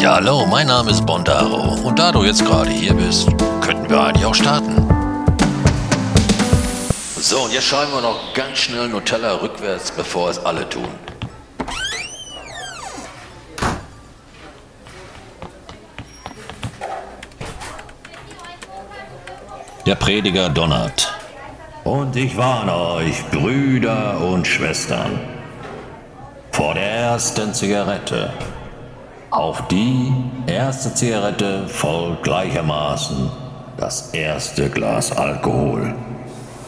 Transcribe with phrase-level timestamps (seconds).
[0.00, 3.28] Ja, hallo, mein Name ist Bondaro und da du jetzt gerade hier bist,
[3.60, 4.88] könnten wir eigentlich auch starten.
[7.18, 10.88] So, und jetzt schreiben wir noch ganz schnell Nutella rückwärts, bevor es alle tun.
[19.84, 21.12] Der Prediger donnert.
[21.84, 25.20] Und ich warne euch, Brüder und Schwestern,
[26.52, 28.32] vor der ersten Zigarette.
[29.30, 30.12] Auf die
[30.48, 33.30] erste Zigarette folgt gleichermaßen
[33.76, 35.94] das erste Glas Alkohol.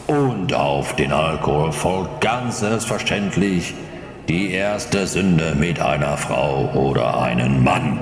[0.07, 3.73] Und auf den Alkohol folgt ganz selbstverständlich
[4.29, 7.99] die erste Sünde mit einer Frau oder einem Mann.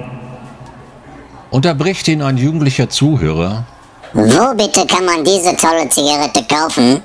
[1.49, 3.65] Unterbricht ihn ein jugendlicher Zuhörer.
[4.13, 7.01] Wo bitte kann man diese tolle Zigarette kaufen?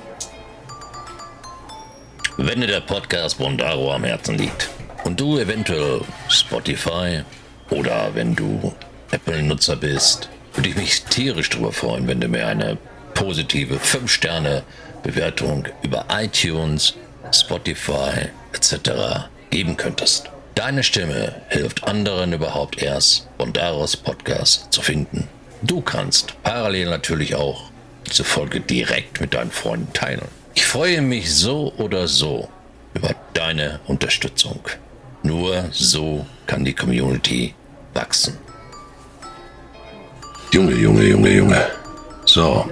[2.37, 4.69] Wenn dir der Podcast Bondaro am Herzen liegt
[5.05, 7.23] und du eventuell Spotify
[7.69, 8.73] oder wenn du
[9.11, 12.77] Apple-Nutzer bist, würde ich mich tierisch darüber freuen, wenn du mir eine
[13.13, 16.95] positive 5-Sterne-Bewertung über iTunes,
[17.31, 19.29] Spotify etc.
[19.49, 20.29] geben könntest.
[20.55, 25.27] Deine Stimme hilft anderen überhaupt erst, Bondaros Podcast zu finden.
[25.61, 27.69] Du kannst parallel natürlich auch
[28.09, 30.27] diese Folge direkt mit deinen Freunden teilen.
[30.55, 32.49] Ich freue mich so oder so
[32.93, 34.59] über deine Unterstützung.
[35.27, 37.53] Nur so kann die Community
[37.93, 38.37] wachsen.
[40.53, 41.61] Junge, Junge, Junge, Junge.
[42.25, 42.65] So.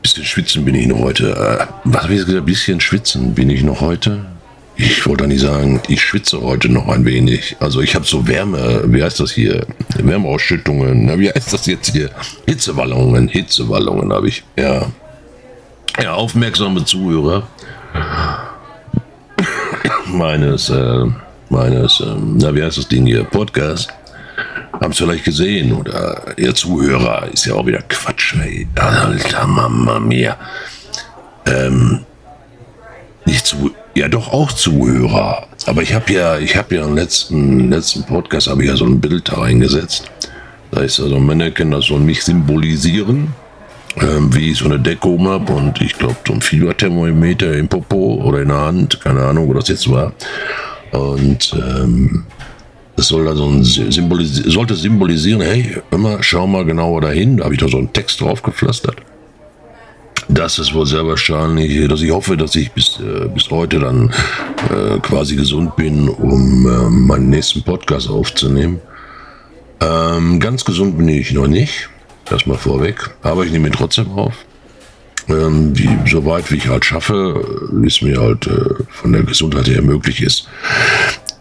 [0.00, 1.32] Bisschen schwitzen bin ich noch heute.
[1.32, 2.46] Äh, was habe ich gesagt?
[2.46, 4.24] Bisschen schwitzen bin ich noch heute.
[4.76, 7.54] Ich wollte nicht sagen, ich schwitze heute noch ein wenig.
[7.60, 9.66] Also ich habe so Wärme, wie heißt das hier?
[9.98, 11.20] Wärmeausschüttungen.
[11.20, 12.08] Wie heißt das jetzt hier?
[12.46, 14.42] Hitzewallungen, Hitzewallungen habe ich.
[14.56, 14.90] Ja.
[16.00, 17.46] Ja, aufmerksame Zuhörer
[20.12, 21.04] meines, äh,
[21.48, 23.24] meines, äh, na, wie heißt das Ding hier?
[23.24, 23.92] Podcast
[24.80, 28.66] haben es vielleicht gesehen oder ihr Zuhörer ist ja auch wieder Quatsch, ey.
[28.76, 30.36] Alter Mama mia.
[31.46, 32.04] Ähm,
[33.24, 35.46] nicht zu, ja doch auch Zuhörer.
[35.66, 38.86] Aber ich habe ja, ich habe ja im letzten, letzten Podcast habe ich ja so
[38.86, 40.10] ein Bild da reingesetzt.
[40.70, 43.34] Da ist also Mannequin, das soll mich symbolisieren,
[43.96, 47.68] ähm, wie ich so eine Decke um habe und ich glaube so ein Fieberthermometer im
[47.68, 50.12] Popo oder in der Hand, keine Ahnung, wo das jetzt war.
[50.92, 52.24] Und ähm,
[52.96, 57.38] das soll also ein symbolis sollte symbolisieren, hey, immer schau mal genauer dahin.
[57.38, 58.96] Da habe ich da so einen Text drauf gepflastert.
[60.28, 64.12] Das ist wohl sehr wahrscheinlich, dass ich hoffe, dass ich bis, äh, bis heute dann
[64.70, 68.80] äh, quasi gesund bin, um äh, meinen nächsten Podcast aufzunehmen.
[69.80, 71.88] Ähm, ganz gesund bin ich noch nicht.
[72.30, 73.10] Das mal vorweg.
[73.22, 74.34] Aber ich nehme ihn trotzdem auf.
[75.28, 79.68] Ähm, wie, soweit wie ich halt schaffe, wie es mir halt äh, von der Gesundheit
[79.68, 80.48] her möglich ist.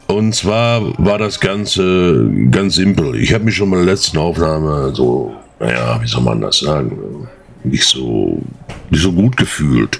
[0.07, 3.15] Und zwar war das Ganze ganz simpel.
[3.15, 7.27] Ich habe mich schon bei der letzten Aufnahme so, naja, wie soll man das sagen,
[7.63, 8.41] nicht so,
[8.89, 9.99] nicht so gut gefühlt.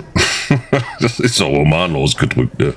[1.00, 2.60] das ist auch roman ausgedrückt.
[2.60, 2.74] Ne?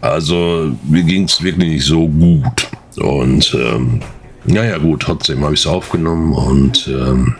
[0.00, 2.68] Also mir ging es wirklich nicht so gut.
[2.96, 4.00] Und ähm,
[4.46, 7.34] naja gut, trotzdem habe ich es aufgenommen und ähm,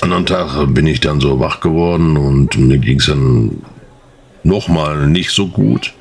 [0.00, 3.62] anderen Tag bin ich dann so wach geworden und mir ging es dann
[4.42, 5.94] nochmal nicht so gut.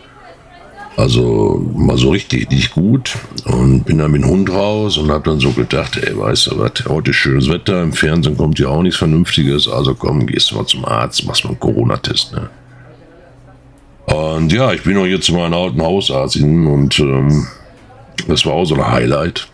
[0.98, 5.30] Also mal so richtig nicht gut und bin dann mit dem Hund raus und habe
[5.30, 8.68] dann so gedacht, ey, weißt du was, heute ist schönes Wetter, im Fernsehen kommt ja
[8.68, 12.50] auch nichts Vernünftiges, also komm, gehst du mal zum Arzt, machst mal einen Corona-Test, ne?
[14.06, 17.48] Und ja, ich bin auch jetzt zu meinem alten Hausarzt hin und ähm,
[18.28, 19.48] das war auch so ein Highlight.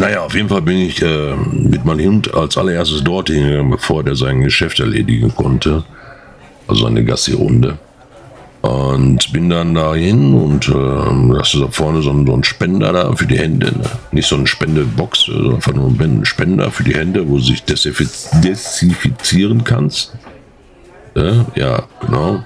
[0.00, 4.04] Naja, auf jeden Fall bin ich äh, mit meinem Hund als allererstes dorthin gegangen, bevor
[4.04, 5.82] der sein Geschäft erledigen konnte.
[6.68, 7.78] Also eine Gassi-Runde.
[8.62, 12.92] Und bin dann dahin und äh, das ist da vorne so ein, so ein, Spender
[12.92, 13.66] da für die Hände.
[13.66, 13.82] Ne?
[14.12, 17.64] Nicht so eine Spendebox, sondern einfach nur ein Spender für die Hände, wo du sich
[17.64, 20.14] desinfizieren kannst.
[21.16, 22.44] Ja, ja genau.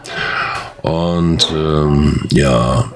[0.83, 2.87] Und ähm, ja,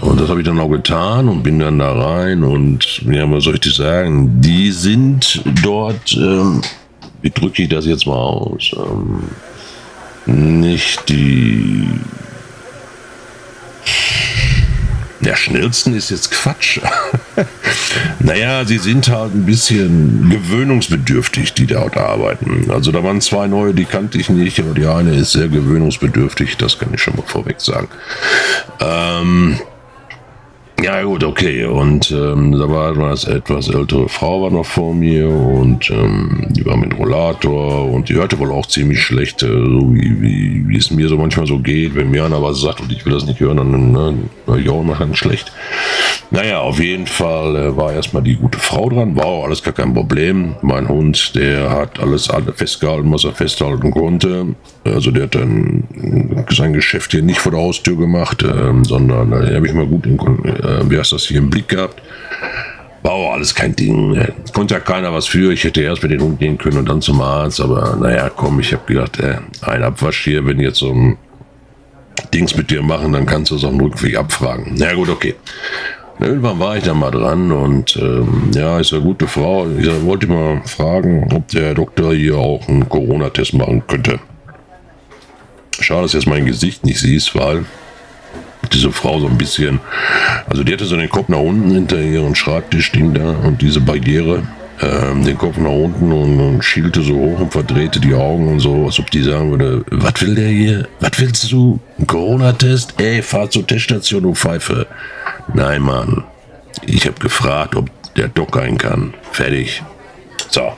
[0.00, 3.44] und das habe ich dann auch getan und bin dann da rein und ja, was
[3.44, 4.40] soll ich dir sagen?
[4.40, 6.60] Die sind dort, ähm,
[7.22, 8.74] wie drücke ich das jetzt mal aus?
[8.76, 9.22] Ähm,
[10.26, 11.88] nicht die
[15.26, 16.78] der schnellsten ist jetzt Quatsch.
[18.20, 22.70] naja, sie sind halt ein bisschen gewöhnungsbedürftig, die dort arbeiten.
[22.70, 26.56] Also da waren zwei neue, die kannte ich nicht, aber die eine ist sehr gewöhnungsbedürftig,
[26.58, 27.88] das kann ich schon mal vorweg sagen.
[28.78, 29.58] Ähm,
[30.82, 31.64] ja gut, okay.
[31.64, 36.64] Und ähm, da war eine etwas ältere Frau war noch vor mir und ähm, die
[36.66, 40.76] war mit Rollator und die hörte wohl auch ziemlich schlecht, äh, so wie, wie, wie
[40.76, 43.26] es mir so manchmal so geht, wenn mir einer was sagt und ich will das
[43.26, 44.14] nicht hören, dann ne,
[44.58, 45.52] Ich auch immer schlecht.
[46.30, 49.16] Naja, auf jeden Fall äh, war erstmal die gute Frau dran.
[49.16, 50.56] War auch alles gar kein Problem.
[50.60, 54.54] Mein Hund, der hat alles festgehalten, was er festhalten konnte.
[54.94, 55.84] Also der hat dann
[56.50, 60.06] sein Geschäft hier nicht vor der Haustür gemacht, äh, sondern äh, habe ich mal gut
[60.06, 62.02] in, äh, wie heißt das hier im Blick gehabt.
[63.02, 64.14] War auch alles kein Ding.
[64.14, 65.52] Äh, konnte ja keiner was für.
[65.52, 67.60] Ich hätte erst mit den Hund gehen können und dann zum Arzt.
[67.60, 71.16] Aber naja, komm, ich habe gedacht, äh, ein Abwasch hier, wenn jetzt so ein
[72.32, 74.74] Dings mit dir machen, dann kannst du es auf dem Rückweg abfragen.
[74.76, 75.34] Na gut, okay.
[76.18, 79.68] Irgendwann war ich dann mal dran und ähm, ja, ist eine gute Frau.
[79.78, 84.18] Ich wollte mal fragen, ob der Doktor hier auch einen Corona-Test machen könnte.
[85.86, 87.64] Schade, dass jetzt mein Gesicht nicht siehst, weil
[88.72, 89.78] diese Frau so ein bisschen,
[90.48, 94.42] also die hatte so den Kopf nach unten hinter ihren Schreibtisch-Ding da und diese Barriere,
[94.82, 98.58] ähm, den Kopf nach unten und, und schielte so hoch und verdrehte die Augen und
[98.58, 100.88] so, als ob die sagen würde, was will der hier?
[100.98, 101.78] Was willst du?
[102.00, 102.94] Ein Corona-Test?
[102.98, 104.88] Ey, fahr zur Teststation, du Pfeife.
[105.54, 106.24] Nein, Mann.
[106.84, 109.14] Ich habe gefragt, ob der Doc rein kann.
[109.30, 109.84] Fertig.
[110.48, 110.72] So.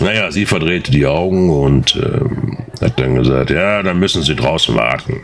[0.00, 4.74] Naja, sie verdrehte die Augen und ähm, hat dann gesagt, ja, dann müssen Sie draußen
[4.74, 5.20] warten.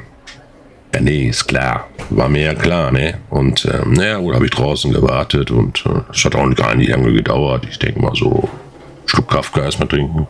[0.94, 1.88] Ja, nee, ist klar.
[2.10, 3.18] War mir ja klar, ne?
[3.30, 6.90] Und ähm, naja, gut, habe ich draußen gewartet und es äh, hat auch gar nicht
[6.90, 7.66] lange gedauert.
[7.68, 8.48] Ich denke mal so,
[9.06, 10.26] Schluck Kafka erstmal trinken.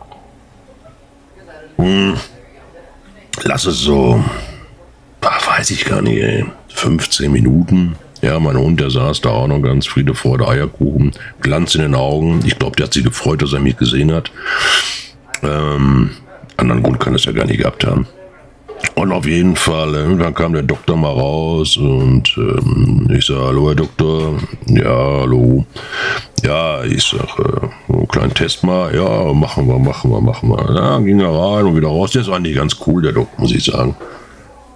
[1.77, 2.15] Hm,
[3.43, 4.23] lass es so,
[5.21, 6.45] ach, weiß ich gar nicht, ey.
[6.69, 7.95] 15 Minuten.
[8.21, 11.11] Ja, mein Hund, der saß da auch noch ganz Friede vor der Eierkuchen.
[11.41, 12.41] Glanz in den Augen.
[12.45, 14.31] Ich glaube, der hat sich gefreut, dass er mich gesehen hat.
[15.41, 16.11] Ähm,
[16.57, 18.05] anderen Grund kann es ja gar nicht gehabt haben.
[18.95, 23.67] Und auf jeden Fall, irgendwann kam der Doktor mal raus und ähm, ich sage, hallo
[23.69, 24.37] Herr Doktor,
[24.67, 25.65] ja, hallo.
[26.43, 30.75] Ja, ich sage, äh, einen kleinen Test mal, ja, machen wir, machen wir, machen wir.
[30.75, 32.11] Ja, ging er rein und wieder raus.
[32.11, 33.95] Der ist eigentlich ganz cool, der Doktor, muss ich sagen.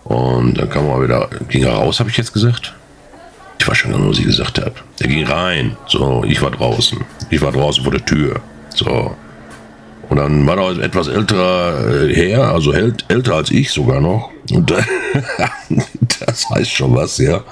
[0.04, 2.74] Und dann kam er wieder, ging er raus, habe ich jetzt gesagt?
[3.60, 4.74] Ich weiß schon nicht, was ich gesagt habe.
[5.00, 7.00] Der ging rein, so, ich war draußen.
[7.30, 9.16] Ich war draußen vor der Tür, so.
[10.10, 14.30] Und dann war da etwas älterer äh, Herr, also älter als ich sogar noch.
[14.52, 14.72] Und
[16.20, 17.44] das heißt schon was, ja.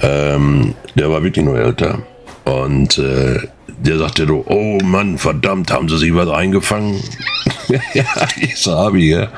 [0.00, 1.98] Ähm, der war wirklich nur älter.
[2.44, 3.40] Und äh,
[3.82, 7.02] der sagte so, oh Mann, verdammt, haben sie sich was eingefangen?
[7.94, 8.04] ja,
[8.40, 9.28] ich so, hab ich, ja.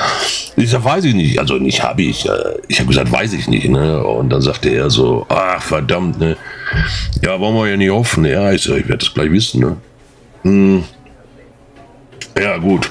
[0.57, 1.39] Ich sag, weiß ich nicht.
[1.39, 2.29] Also nicht habe ich.
[2.69, 3.69] Ich habe gesagt, weiß ich nicht.
[3.69, 4.03] Ne?
[4.05, 6.37] Und dann sagte er so, ach verdammt, ne?
[7.23, 8.25] Ja, wollen wir ja nicht hoffen.
[8.25, 9.77] Ja, ich so, ich werde das gleich wissen, ne?
[10.43, 10.85] Hm.
[12.41, 12.91] Ja, gut.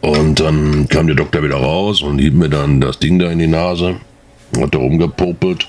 [0.00, 3.38] Und dann kam der Doktor wieder raus und hielt mir dann das Ding da in
[3.38, 3.96] die Nase.
[4.60, 5.66] Hat da rumgepopelt.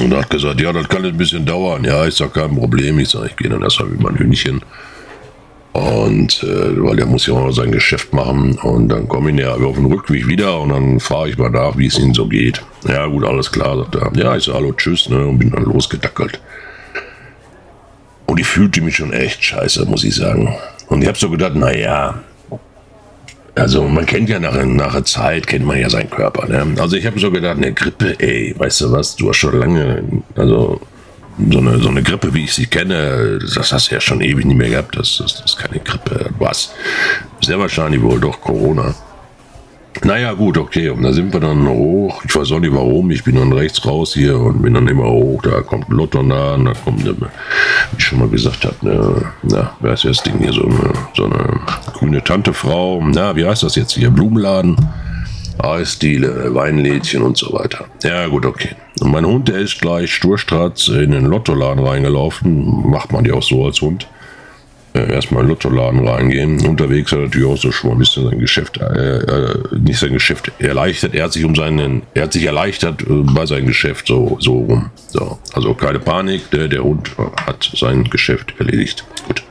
[0.00, 1.84] Und hat gesagt, ja, das kann ein bisschen dauern.
[1.84, 2.98] Ja, ist doch kein Problem.
[2.98, 4.62] Ich sage, ich gehe dann erstmal mit meinem Hühnchen.
[5.72, 8.58] Und äh, weil der muss ja auch noch sein Geschäft machen.
[8.58, 11.76] Und dann komme ich ja auf den Rückweg wieder und dann frage ich mal nach,
[11.76, 12.62] wie es ihnen so geht.
[12.88, 14.10] Ja, gut, alles klar, sagt er.
[14.16, 16.40] Ja, ich sage hallo, tschüss, ne, und bin dann losgedackelt.
[18.26, 20.54] Und ich fühlte mich schon echt scheiße, muss ich sagen.
[20.88, 22.22] Und ich habe so gedacht, naja,
[23.60, 26.46] also man kennt ja nach, nach einer Zeit, kennt man ja seinen Körper.
[26.48, 26.80] Ne?
[26.80, 30.02] Also ich habe so gedacht, eine Grippe, ey, weißt du was, du hast schon lange,
[30.36, 30.80] also
[31.50, 34.44] so eine, so eine Grippe, wie ich sie kenne, das hast du ja schon ewig
[34.44, 34.96] nicht mehr gehabt.
[34.96, 36.30] Das, das, das ist keine Grippe.
[36.38, 36.74] Was?
[37.40, 38.94] Sehr wahrscheinlich wohl doch Corona.
[40.04, 40.90] Naja, gut, okay.
[40.90, 42.22] Und da sind wir dann hoch.
[42.24, 43.10] Ich weiß auch nicht warum.
[43.10, 45.42] Ich bin dann rechts raus hier und bin dann immer hoch.
[45.42, 47.26] Da kommt ein Lotto nah, da kommt, eine, wie
[47.96, 50.52] ich schon mal gesagt habe, eine, na, wer ist das Ding hier?
[50.52, 51.60] So eine, so eine
[51.94, 53.02] grüne Tantefrau.
[53.04, 54.10] Na, wie heißt das jetzt hier?
[54.10, 54.76] Blumenladen.
[55.60, 57.86] Eisdiele, Weinlädchen und so weiter.
[58.04, 58.76] Ja, gut, okay.
[59.00, 62.88] Und mein Hund, der ist gleich sturstratz in den Lottoladen reingelaufen.
[62.88, 64.06] Macht man ja auch so als Hund
[65.06, 66.66] erstmal in Lottoladen reingehen.
[66.66, 70.12] Unterwegs hat er natürlich auch so schon ein bisschen sein Geschäft, äh, äh, nicht sein
[70.12, 71.14] Geschäft erleichtert.
[71.14, 74.52] Er hat sich um seinen, er hat sich erleichtert äh, bei seinem Geschäft so, so
[74.52, 74.90] rum.
[75.08, 77.10] So, also keine Panik, der, der Hund
[77.46, 79.04] hat sein Geschäft erledigt.
[79.26, 79.42] Gut.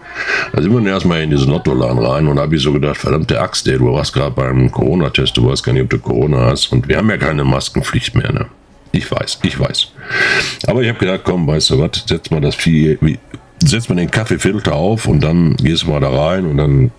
[0.51, 3.39] Da sind wir dann erstmal in diesen Lottoladen rein und habe ich so gedacht, verdammte
[3.39, 6.72] Axt, ey, du warst gerade beim Corona-Test, du weißt gar nicht, ob du Corona hast.
[6.72, 8.48] Und wir haben ja keine Maskenpflicht mehr, ne?
[8.92, 9.92] Ich weiß, ich weiß.
[10.66, 12.98] Aber ich habe gedacht, komm, weißt du was, setz mal das Vieh,
[13.68, 16.92] setzt man den Kaffeefilter auf und dann gehst du mal da rein und dann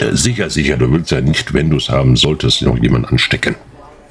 [0.00, 3.54] äh, sicher, sicher, du willst ja nicht, wenn du es haben solltest, noch jemand anstecken.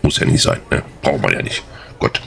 [0.01, 0.83] Muss ja nicht sein, ne?
[1.01, 1.63] Braucht man ja nicht.
[1.99, 2.21] Gut.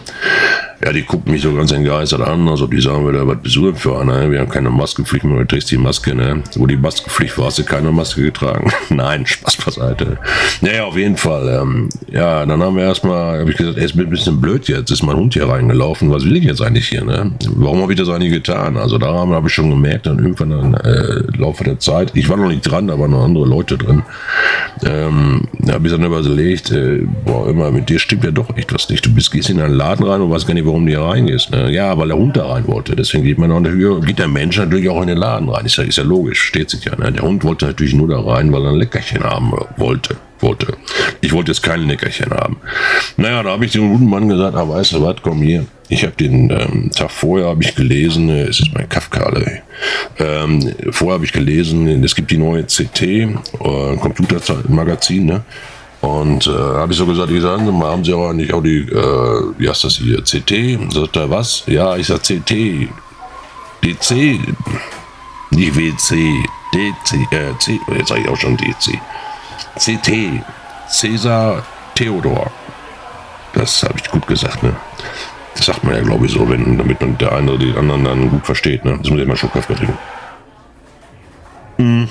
[0.84, 3.56] Ja, die gucken mich so ganz entgeistert an, als ob die sagen würde, was bist
[3.56, 4.30] du denn für einer?
[4.30, 6.42] Wir haben keine Maskenpflicht mehr, du trägst die Maske, ne?
[6.54, 8.70] Wo die Maskenpflicht war, hast du keine Maske getragen.
[8.88, 10.18] Nein, Spaß beiseite.
[10.60, 11.48] Naja, auf jeden Fall.
[11.48, 14.90] Ähm, ja, dann haben wir erstmal, habe ich gesagt, ey, ist ein bisschen blöd jetzt,
[14.92, 17.32] ist mein Hund hier reingelaufen, was will ich jetzt eigentlich hier, ne?
[17.56, 18.76] Warum habe ich das eigentlich getan?
[18.76, 22.36] Also daran habe ich schon gemerkt, dann irgendwann dann, äh, Laufe der Zeit, ich war
[22.36, 24.02] noch nicht dran, da waren noch andere Leute drin,
[24.84, 28.88] ähm, da habe ich dann überlegt, äh, boah, immer, mit dir stimmt ja doch etwas
[28.90, 29.04] nicht.
[29.04, 31.50] Du bist, gehst in einen Laden rein und weißt gar nicht, warum du hier reingehst.
[31.50, 31.72] Ne?
[31.72, 32.94] Ja, weil der Hund da rein wollte.
[32.94, 35.66] Deswegen geht man natürlich, geht der Mensch natürlich auch in den Laden rein.
[35.66, 36.94] Ist ja, ist ja logisch, steht sich ja.
[36.96, 37.12] Ne?
[37.12, 40.16] Der Hund wollte natürlich nur da rein, weil er ein Leckerchen haben wollte.
[40.40, 40.76] wollte.
[41.20, 42.58] Ich wollte jetzt kein Leckerchen haben.
[43.16, 45.66] Naja, da habe ich dem guten Mann gesagt, ah, weißt du was, komm hier.
[45.88, 49.32] Ich habe den ähm, Tag vorher habe ich gelesen, äh, es ist mein Kafka,
[50.18, 53.26] ähm, vorher habe ich gelesen, es gibt die neue CT, äh,
[53.98, 55.44] Computermagazin, ne?
[56.00, 58.82] Und äh, habe ich so gesagt, ich sage, mal, haben Sie aber nicht auch die,
[58.82, 60.92] äh, wie heißt das hier, CT?
[60.92, 61.64] Sagt er, was?
[61.66, 62.88] Ja, ich sag CT.
[63.82, 64.40] DC,
[65.50, 68.98] nicht WC, DC, äh, C, jetzt sage ich auch schon DC.
[69.76, 70.42] CT,
[70.88, 71.64] Cäsar
[71.94, 72.50] Theodor.
[73.54, 74.76] Das habe ich gut gesagt, ne?
[75.54, 78.04] Das sagt man ja, glaube ich, so, wenn, damit man der eine oder den anderen
[78.04, 78.98] dann gut versteht, ne?
[78.98, 79.98] Das muss ich mal Schluck Kaffee trinken.
[81.76, 82.08] Hm.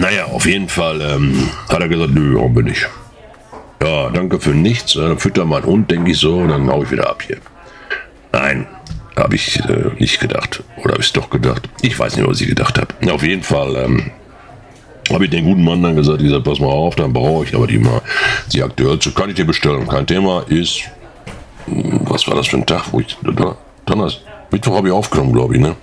[0.00, 2.86] Naja, auf jeden Fall ähm, hat er gesagt, nö, warum bin ich?
[3.82, 4.94] Ja, danke für nichts.
[4.94, 7.38] Dann fütter mein Hund, denke ich so, und dann hau ich wieder ab hier.
[8.32, 8.66] Nein,
[9.16, 10.62] habe ich äh, nicht gedacht.
[10.76, 11.68] Oder habe ich es doch gedacht?
[11.82, 13.12] Ich weiß nicht, was ich gedacht habe.
[13.12, 14.10] Auf jeden Fall ähm,
[15.12, 17.54] habe ich den guten Mann dann gesagt, ich sag, pass mal auf, dann brauche ich
[17.54, 18.00] aber die mal.
[18.52, 19.88] Die aktuell zu, kann ich dir bestellen.
[19.88, 20.82] Kein Thema, ist,
[21.64, 23.16] hm, was war das für ein Tag, wo ich,
[23.84, 25.76] Donnerstag, Mittwoch habe ich aufgenommen, glaube ich, ne?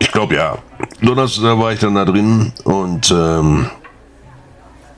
[0.00, 0.58] Ich glaube ja.
[1.00, 3.70] Donnerstag war ich dann da drin und ähm,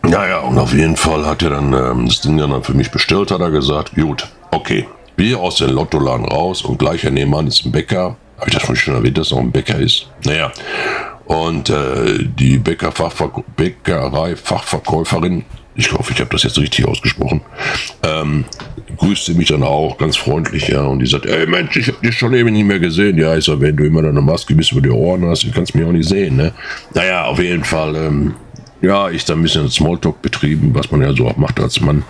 [0.08, 2.90] ja, ja, und auf jeden Fall hat er dann ähm, das Ding dann für mich
[2.90, 7.66] bestellt, hat er gesagt, gut, okay, wir aus dem Lottoladen raus und gleich nebenan ist
[7.66, 8.16] ein Bäcker.
[8.38, 10.08] Habe ich das schon erwähnt, dass noch ein Bäcker ist?
[10.24, 10.50] Naja,
[11.26, 15.44] und äh, die Bäckerei-Fachverkäuferin
[15.74, 17.40] ich hoffe, ich habe das jetzt richtig ausgesprochen,
[18.02, 18.44] ähm,
[18.96, 22.16] grüßte mich dann auch ganz freundlich, ja, und die sagt, ey Mensch, ich habe dich
[22.18, 23.18] schon eben nicht mehr gesehen.
[23.18, 25.74] Ja, ich sag, wenn du immer deine Maske bis über die Ohren hast, du kannst
[25.74, 26.52] mich auch nicht sehen, ne?
[26.94, 28.34] Naja, auf jeden Fall, ähm,
[28.82, 32.02] ja, ich da ein bisschen Smalltalk betrieben, was man ja so auch macht als Mann.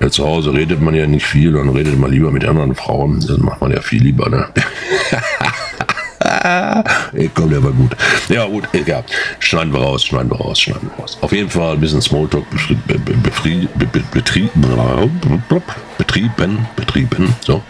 [0.00, 3.20] Äh, zu Hause redet man ja nicht viel, dann redet man lieber mit anderen Frauen.
[3.26, 4.46] Das macht man ja viel lieber, ne?
[7.34, 7.96] Komm, der war gut.
[8.28, 9.04] Ja, gut, egal.
[9.38, 11.18] Schneiden wir raus, schneiden wir raus, schneiden wir raus.
[11.20, 12.86] Auf jeden Fall ein bisschen Smalltalk betrieben,
[15.98, 17.62] betrieben, betrieben, so.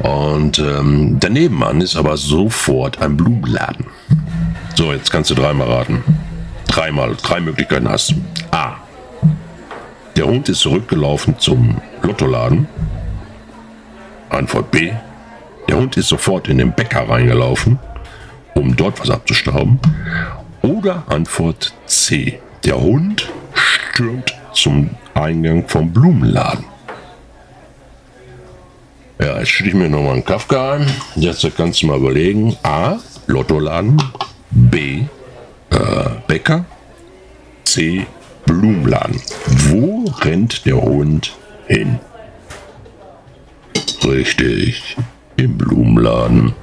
[0.00, 3.86] Und ähm, daneben an ist aber sofort ein Blumenladen.
[4.74, 6.02] So, jetzt kannst du dreimal raten.
[6.66, 8.14] Dreimal, drei Möglichkeiten hast du.
[8.50, 8.76] A.
[10.16, 12.66] Der Hund ist zurückgelaufen zum Lottoladen.
[14.30, 14.92] Antwort B.
[15.68, 17.78] Der Hund ist sofort in den Bäcker reingelaufen,
[18.54, 19.78] um dort was abzustauben.
[20.62, 22.38] Oder Antwort C.
[22.64, 26.64] Der Hund stürmt zum Eingang vom Blumenladen.
[29.20, 30.86] Ja, jetzt stelle ich mir nochmal einen Kafka ein.
[31.14, 32.56] Jetzt kannst du mal überlegen.
[32.62, 32.98] A.
[33.26, 34.02] Lottoladen.
[34.50, 35.04] B.
[35.70, 35.76] Äh,
[36.26, 36.64] Bäcker.
[37.64, 38.06] C.
[38.46, 39.20] Blumenladen.
[39.46, 41.36] Wo rennt der Hund
[41.68, 42.00] hin?
[44.04, 44.96] Richtig
[45.36, 46.54] im Blumenladen.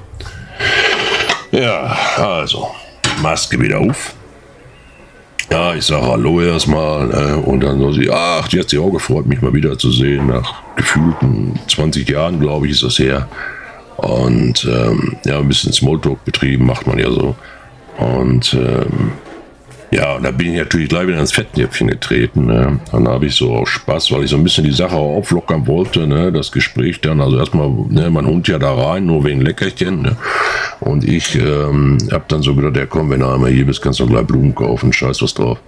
[1.52, 2.68] Ja, also,
[3.22, 4.14] Maske wieder auf.
[5.50, 8.90] Ja, ich sage Hallo erstmal äh, und dann so sie, ach, die hat sich auch
[8.90, 10.28] gefreut, mich mal wieder zu sehen.
[10.28, 13.28] Nach gefühlten 20 Jahren, glaube ich, ist das her.
[13.96, 17.34] Und ähm, ja, ein bisschen Smalltalk betrieben, macht man ja so.
[17.98, 19.12] Und ähm,
[19.92, 22.46] ja, und da bin ich natürlich gleich wieder ins Fettnäpfchen getreten.
[22.46, 22.78] Ne?
[22.92, 25.66] Dann habe ich so auch Spaß, weil ich so ein bisschen die Sache auch auflockern
[25.66, 26.30] wollte, ne?
[26.30, 27.20] das Gespräch dann.
[27.20, 30.02] Also erstmal, ne, mein Hund ja da rein, nur wegen Leckerchen.
[30.02, 30.16] Ne?
[30.78, 33.98] Und ich ähm, habe dann so gedacht, ja komm, wenn du einmal hier bist, kannst
[33.98, 35.58] du gleich Blumen kaufen, scheiß was drauf.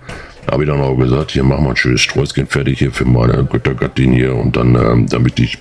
[0.50, 3.44] Habe ich dann auch gesagt, hier mach mal ein schönes Sträußchen fertig hier für meine
[3.44, 5.58] Göttergattin hier und dann, ähm, damit ich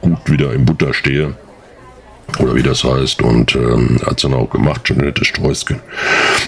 [0.00, 1.34] gut wieder im Butter stehe,
[2.38, 3.22] oder wie das heißt.
[3.22, 5.80] Und ähm, hat es dann auch gemacht, schon nettes Sträußchen.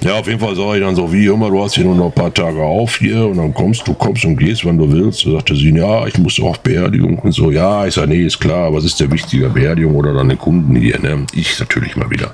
[0.02, 2.07] Ja, auf jeden Fall sage ich dann so, wie immer, du hast hier nur noch
[2.07, 5.26] ein paar Tage auf hier und dann kommst du, kommst und gehst, wann du willst.
[5.26, 7.50] Da sagte sie, ja, ich muss auf Beerdigung und so.
[7.50, 10.99] Ja, ich sage, nee, ist klar, was ist der wichtiger, Beerdigung oder deine Kunden hier?
[10.99, 11.26] Ne?
[11.35, 12.33] Ich natürlich mal wieder.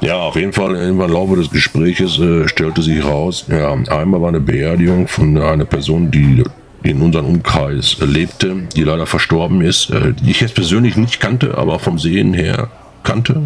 [0.00, 4.28] Ja, auf jeden Fall im Laufe des Gespräches äh, stellte sich raus, ja, einmal war
[4.28, 6.44] eine Beerdigung von einer Person, die
[6.84, 11.56] in unserem Umkreis lebte, die leider verstorben ist, äh, die ich jetzt persönlich nicht kannte,
[11.56, 12.68] aber vom Sehen her
[13.02, 13.42] kannte.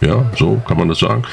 [0.00, 1.24] Ja, so kann man das sagen.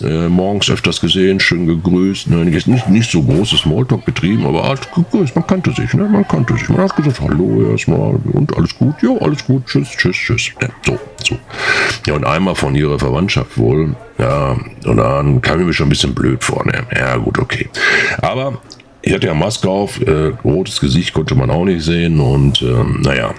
[0.00, 2.30] Äh, morgens öfters gesehen, schön gegrüßt.
[2.30, 2.44] Ne?
[2.44, 5.34] Nicht, nicht so großes Smalltalk betrieben, aber halt gegrüßt.
[5.34, 6.04] Man kannte sich, ne?
[6.04, 6.68] Man kannte sich.
[6.68, 8.94] Man hat gesagt, hallo erstmal und alles gut.
[9.02, 9.66] Ja, alles gut.
[9.66, 10.50] Tschüss, tschüss, tschüss.
[10.62, 11.38] Ja, so, so.
[12.06, 13.96] Ja, und einmal von ihrer Verwandtschaft wohl.
[14.18, 16.64] Ja, und dann kam ich mir schon ein bisschen blöd vor.
[16.64, 16.84] Ne?
[16.96, 17.68] Ja, gut, okay.
[18.22, 18.58] Aber
[19.06, 23.02] ich hatte ja Maske auf, äh, rotes Gesicht konnte man auch nicht sehen und ähm,
[23.02, 23.32] naja,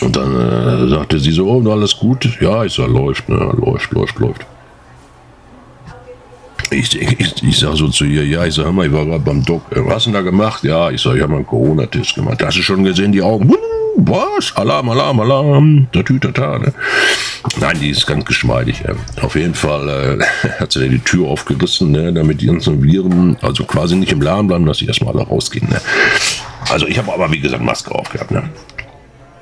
[0.00, 2.28] und dann äh, sagte sie so, oh, alles gut?
[2.40, 4.46] Ja, ich sag, läuft, ne, läuft, läuft, läuft.
[6.70, 9.22] Ich, ich, ich sag so zu ihr, ja, ich sag, hör mal, ich war gerade
[9.22, 9.62] beim Doc.
[9.70, 10.64] Äh, was hast du denn da gemacht?
[10.64, 12.42] Ja, ich sag, ich habe einen Corona-Test gemacht.
[12.44, 13.54] Hast du schon gesehen, die Augen?
[14.00, 14.54] Was?
[14.54, 15.88] Alarm, Alarm, Alarm.
[15.92, 16.72] Tatütata, ne?
[17.60, 18.84] Nein, die ist ganz geschmeidig.
[18.84, 18.94] Äh.
[19.22, 23.64] Auf jeden Fall äh, hat sie die Tür aufgerissen, ne, damit die ganzen Viren, also
[23.64, 25.68] quasi nicht im Laden bleiben, dass sie erstmal alle rausgehen.
[25.68, 25.80] Ne?
[26.70, 28.30] Also ich habe aber, wie gesagt, Maske aufgehabt.
[28.30, 28.48] Ne?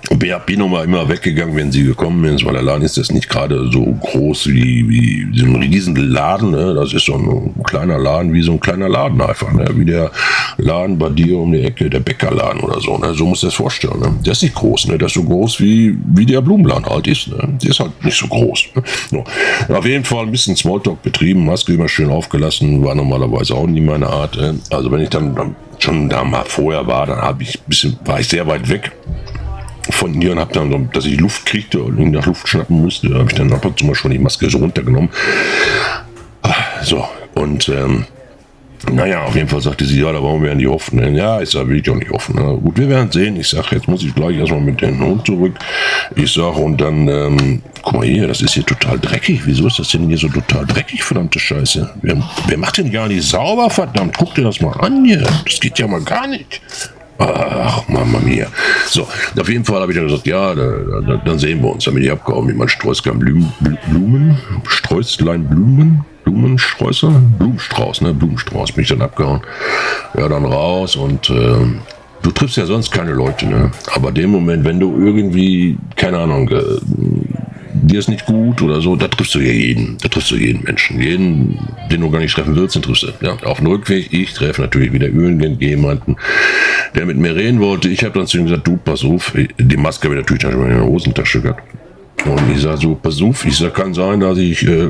[0.08, 3.70] Bin nochmal immer weggegangen, wenn sie gekommen ist, weil der Laden ist jetzt nicht gerade
[3.70, 6.52] so groß wie, wie so ein riesen Laden.
[6.52, 6.74] Ne?
[6.74, 9.52] Das ist so ein, kleiner Laden, wie so ein kleiner Laden einfach.
[9.52, 9.66] Ne?
[9.74, 10.10] Wie der
[10.58, 12.96] Laden bei dir um die Ecke, der Bäckerladen oder so.
[12.98, 13.14] Ne?
[13.14, 14.00] So musst du das vorstellen.
[14.00, 14.14] Ne?
[14.24, 14.88] Der ist nicht groß.
[14.88, 14.98] Ne?
[14.98, 17.28] Der ist so groß, wie, wie der Blumenladen halt ist.
[17.28, 17.58] Ne?
[17.62, 18.64] Der ist halt nicht so groß.
[18.74, 18.82] Ne?
[19.10, 19.74] So.
[19.74, 23.80] Auf jeden Fall ein bisschen Smalltalk betrieben, Maske immer schön aufgelassen, war normalerweise auch nie
[23.80, 24.36] meine Art.
[24.36, 24.58] Ne?
[24.70, 28.20] Also wenn ich dann, dann schon da mal vorher war, dann habe ich bisschen, war
[28.20, 28.92] ich sehr weit weg
[29.90, 33.26] von ihr und habe dann, dass ich Luft kriegte und nach Luft schnappen musste, habe
[33.28, 35.10] ich dann ab und zu mal schon die Maske so runtergenommen.
[36.42, 38.06] Ah, so, und ähm,
[38.92, 41.14] naja, auf jeden Fall sagte sie, ja, da wollen wir ja nicht hoffen.
[41.14, 42.36] Ja, ich sage, will ich auch nicht hoffen.
[42.38, 43.36] Na, gut, wir werden sehen.
[43.36, 45.54] Ich sage, jetzt muss ich gleich erstmal mit dem Hund zurück.
[46.14, 49.40] Ich sage, und dann, ähm, guck mal hier, das ist hier total dreckig.
[49.44, 51.94] Wieso ist das denn hier so total dreckig, verdammte Scheiße?
[52.02, 54.16] Wer, wer macht denn gar nicht sauber, verdammt?
[54.18, 55.26] Guck dir das mal an hier.
[55.44, 56.60] Das geht ja mal gar nicht.
[57.18, 58.46] Ach, Mama mia.
[58.88, 59.02] So,
[59.38, 60.64] auf jeden Fall habe ich dann gesagt, ja, da,
[61.06, 61.84] da, dann sehen wir uns.
[61.84, 63.52] Dann bin ich abgehauen mit meinem Sträußlein Blumen,
[63.88, 67.08] Blumen, Sträußlein Blumen, Blumensträuße,
[67.38, 69.40] Blumenstrauß, ne, Blumenstrauß bin ich dann abgehauen.
[70.18, 71.54] Ja, dann raus und äh,
[72.22, 73.70] du triffst ja sonst keine Leute, ne?
[73.94, 76.62] Aber dem Moment, wenn du irgendwie, keine Ahnung, äh,
[77.82, 79.98] dir ist nicht gut oder so, da triffst du ja jeden.
[80.02, 81.00] Da triffst du jeden Menschen.
[81.00, 81.58] Jeden,
[81.90, 83.12] den du gar nicht treffen willst, den triffst du.
[83.20, 86.16] Ja, auf dem Rückweg, ich treffe natürlich wieder irgendjemanden,
[86.94, 87.88] der mit mir reden wollte.
[87.88, 90.52] Ich habe dann zu ihm gesagt, du, pass auf, die Maske habe ich natürlich schon
[90.52, 91.62] in der Hosentasche gehabt.
[92.28, 94.88] Und ich sage so, pass auf, ich sage, kann sein, dass ich äh,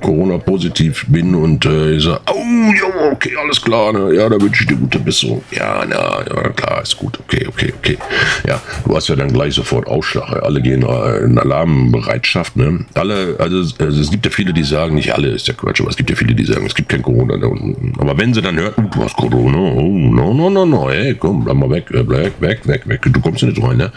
[0.00, 4.14] Corona-positiv bin und äh, ich sage, oh, ja, okay, alles klar, ne?
[4.14, 5.42] ja, da wünsche ich dir gute Besserung.
[5.50, 7.98] Ja, na, ja, klar, ist gut, okay, okay, okay.
[8.46, 12.84] Ja, du hast ja dann gleich sofort Ausschlag, alle gehen äh, in Alarmbereitschaft, ne?
[12.94, 15.90] Alle, also, also, es gibt ja viele, die sagen, nicht alle ist ja Quatsch, aber
[15.90, 17.36] es gibt ja viele, die sagen, es gibt kein Corona.
[17.36, 17.76] Ne?
[17.98, 21.14] Aber wenn sie dann hören, oh, du hast Corona, oh, no, no, no, no, hey,
[21.14, 23.92] komm, bleib mal weg, äh, weg, weg, weg, weg, du kommst nicht rein, ne?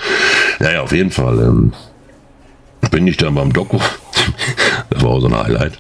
[0.60, 1.74] Naja, auf jeden Fall, ähm,
[2.94, 3.72] bin ich dann beim Doc,
[4.92, 5.80] das war auch so ein Highlight,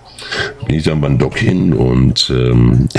[0.66, 2.90] bin ich dann beim Doc hin und ähm,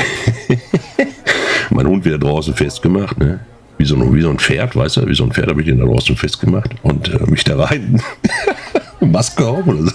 [1.70, 3.40] mein Hund wieder draußen festgemacht, ne?
[3.77, 5.66] Wie so, ein, wie so ein Pferd, weißt du, wie so ein Pferd habe ich
[5.66, 8.00] ihn da draußen festgemacht und äh, mich da rein,
[9.00, 9.92] Maske auf oder so.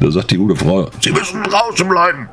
[0.00, 2.28] Da sagt die gute Frau, Sie müssen draußen bleiben.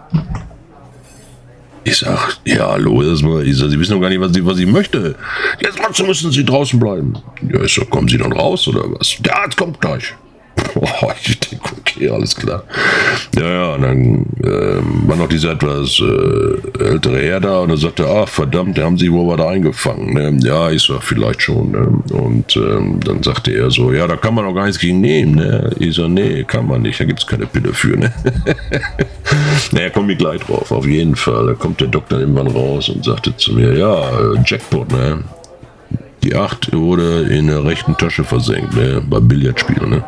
[1.85, 3.47] Ich sag, ja, hallo, erstmal.
[3.47, 5.15] Ich sag, Sie wissen doch gar nicht, was ich, was ich möchte.
[5.59, 7.17] Jetzt müssen Sie draußen bleiben.
[7.51, 9.17] Ja, ich sag, kommen Sie dann raus oder was?
[9.19, 10.13] Der Arzt kommt gleich.
[11.01, 12.63] Oh, ich denke, okay, alles klar.
[13.35, 17.77] Ja, ja, und dann äh, war noch dieser etwas äh, ältere Herr da und er
[17.77, 20.13] sagte, ach verdammt, da haben sie wohl was eingefangen.
[20.13, 20.37] Ne?
[20.47, 21.71] Ja, ich sag, vielleicht schon.
[21.71, 21.87] Ne?
[22.13, 25.35] Und ähm, dann sagte er so, ja, da kann man auch gar nichts gegen nehmen.
[25.35, 25.71] Ne?
[25.79, 27.97] Ich sag, nee, kann man nicht, da gibt es keine Pille für.
[27.97, 28.11] Ne?
[29.71, 31.47] naja, komme ich gleich drauf, auf jeden Fall.
[31.47, 35.23] Da kommt der Doktor irgendwann raus und sagte zu mir, ja, äh, Jackpot, ne?
[36.25, 39.91] Die 8 wurde in der rechten Tasche versenkt, ne, beim Billardspielen.
[39.91, 40.03] Ne?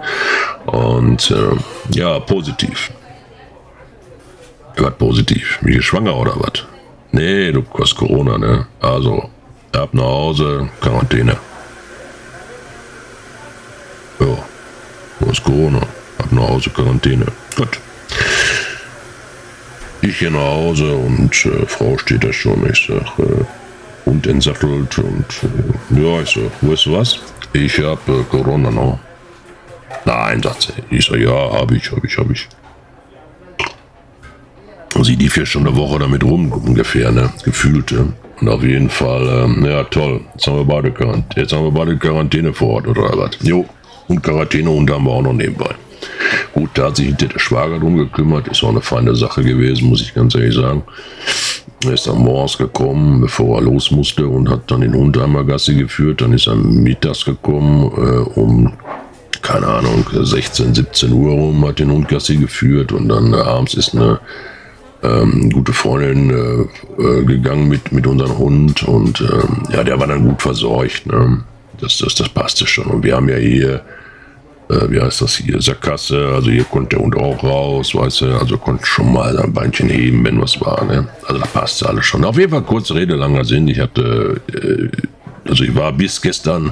[0.66, 1.56] Und äh,
[1.92, 2.92] ja, positiv.
[4.78, 5.60] Was positiv?
[5.64, 6.66] Ich schwanger oder was?
[7.12, 8.66] Nee, du hast Corona, ne?
[8.82, 9.30] Also,
[9.74, 11.38] ab nach Hause, Quarantäne.
[14.20, 14.38] Ja,
[15.20, 15.82] du hast Corona,
[16.18, 17.28] ab nach Hause, Quarantäne.
[17.56, 17.80] Gut.
[20.02, 22.68] Ich hier nach Hause und äh, Frau steht da schon.
[22.72, 23.46] Ich sag, äh,
[24.08, 27.20] und entsattelt und äh, ja, ich so, weißt du was?
[27.54, 29.00] Ich habe äh, Corona noch.
[30.06, 30.96] Nein, sagt sie.
[30.96, 32.48] Ich so, ja, habe ich, habe ich, habe ich.
[35.04, 37.32] Sie die vier Stunden Woche damit rum, ungefähr, ne?
[37.44, 38.06] Gefühlt, ja.
[38.40, 41.72] Und auf jeden Fall, ähm, ja toll, jetzt haben wir beide Quarantäne, jetzt haben wir
[41.72, 43.32] beide Quarantäne vor Ort, oder was?
[43.42, 43.66] Jo,
[44.08, 45.76] und Quarantäne und haben wir auch noch nebenbei.
[46.54, 49.90] Gut, da hat sich hinter der Schwager drum gekümmert, ist auch eine feine Sache gewesen,
[49.90, 50.84] muss ich ganz ehrlich sagen.
[51.84, 55.46] Er ist dann morgens gekommen, bevor er los musste und hat dann den Hund einmal
[55.46, 56.22] Gassi geführt.
[56.22, 58.74] Dann ist er mittags gekommen, äh, um
[59.42, 63.76] keine Ahnung, 16, 17 Uhr rum, hat den Hund Gassi geführt und dann äh, abends
[63.76, 64.20] ist eine
[65.04, 70.08] ähm, gute Freundin äh, äh, gegangen mit, mit unserem Hund und ähm, ja, der war
[70.08, 71.06] dann gut versorgt.
[71.06, 71.44] Ne?
[71.80, 72.88] Das, das, das passte schon.
[72.88, 73.82] Und wir haben ja hier,
[74.70, 78.38] äh, wie heißt das hier, Sackgasse, also hier konnte der Hund auch raus, weißt du,
[78.38, 80.84] also konnte schon mal ein Beinchen heben, wenn was war.
[80.86, 81.08] Ne?
[81.26, 82.24] Also da passte alles schon.
[82.26, 83.68] Auf jeden Fall kurze Rede, langer Sinn.
[83.68, 84.90] Ich hatte, äh,
[85.50, 86.72] also ich war bis gestern,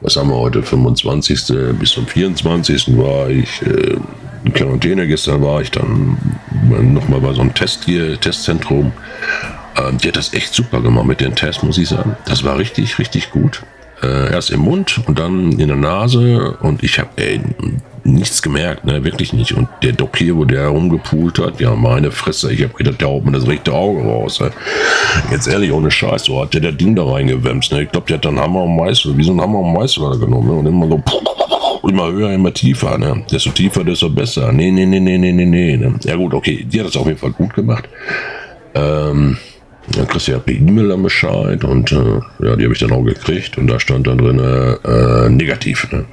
[0.00, 1.76] was haben wir heute, 25.
[1.78, 2.96] bis zum 24.
[2.96, 3.96] war ich äh,
[4.44, 5.06] in Quarantäne.
[5.08, 6.16] Gestern war ich dann
[6.92, 8.92] nochmal bei so einem Test hier, Testzentrum.
[9.76, 12.16] Ähm, die hat das echt super gemacht mit den Tests, muss ich sagen.
[12.26, 13.62] Das war richtig, richtig gut.
[14.02, 17.10] Äh, erst im Mund und dann in der Nase und ich habe
[18.04, 19.52] nichts gemerkt, ne, wirklich nicht.
[19.52, 23.08] Und der Doc hier, wo der herumgepult hat, ja, meine Fresse, ich habe gedacht, der
[23.08, 24.40] haut mir das rechte Auge raus.
[24.40, 24.50] Ne.
[25.30, 27.72] Jetzt ehrlich, ohne Scheiß, so hat der das Ding da reingewämst.
[27.72, 27.84] Ne.
[27.84, 30.48] Ich glaube, der hat dann Hammer und Meißel, wie so ein Hammer und Meißel genommen
[30.48, 31.02] ne, und immer so
[31.88, 32.98] immer höher, immer tiefer.
[32.98, 33.24] Ne?
[33.30, 34.52] Desto tiefer, desto besser.
[34.52, 35.76] Nee, nee, nee, nee, nee, nee, nee.
[35.76, 35.94] Ne?
[36.04, 37.88] Ja gut, okay, die hat das auf jeden Fall gut gemacht.
[38.74, 39.38] Ähm,
[39.92, 41.96] dann kriegst du ja per E-Mail dann Bescheid und äh,
[42.44, 45.90] ja, die habe ich dann auch gekriegt und da stand dann drin äh, negativ.
[45.92, 46.04] Ne?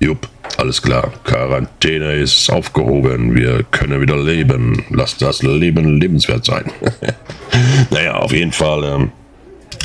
[0.00, 1.12] Jupp, alles klar.
[1.24, 3.34] Quarantäne ist aufgehoben.
[3.34, 4.84] Wir können wieder leben.
[4.90, 6.64] Lass das Leben lebenswert sein.
[7.90, 8.84] naja, auf jeden Fall.
[8.84, 9.12] Ähm,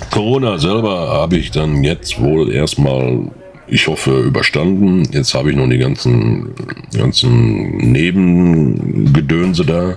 [0.10, 3.32] Corona selber habe ich dann jetzt wohl erstmal
[3.72, 5.04] ich hoffe, überstanden.
[5.14, 6.54] Jetzt habe ich noch die ganzen,
[6.96, 9.96] ganzen Nebengedönse da.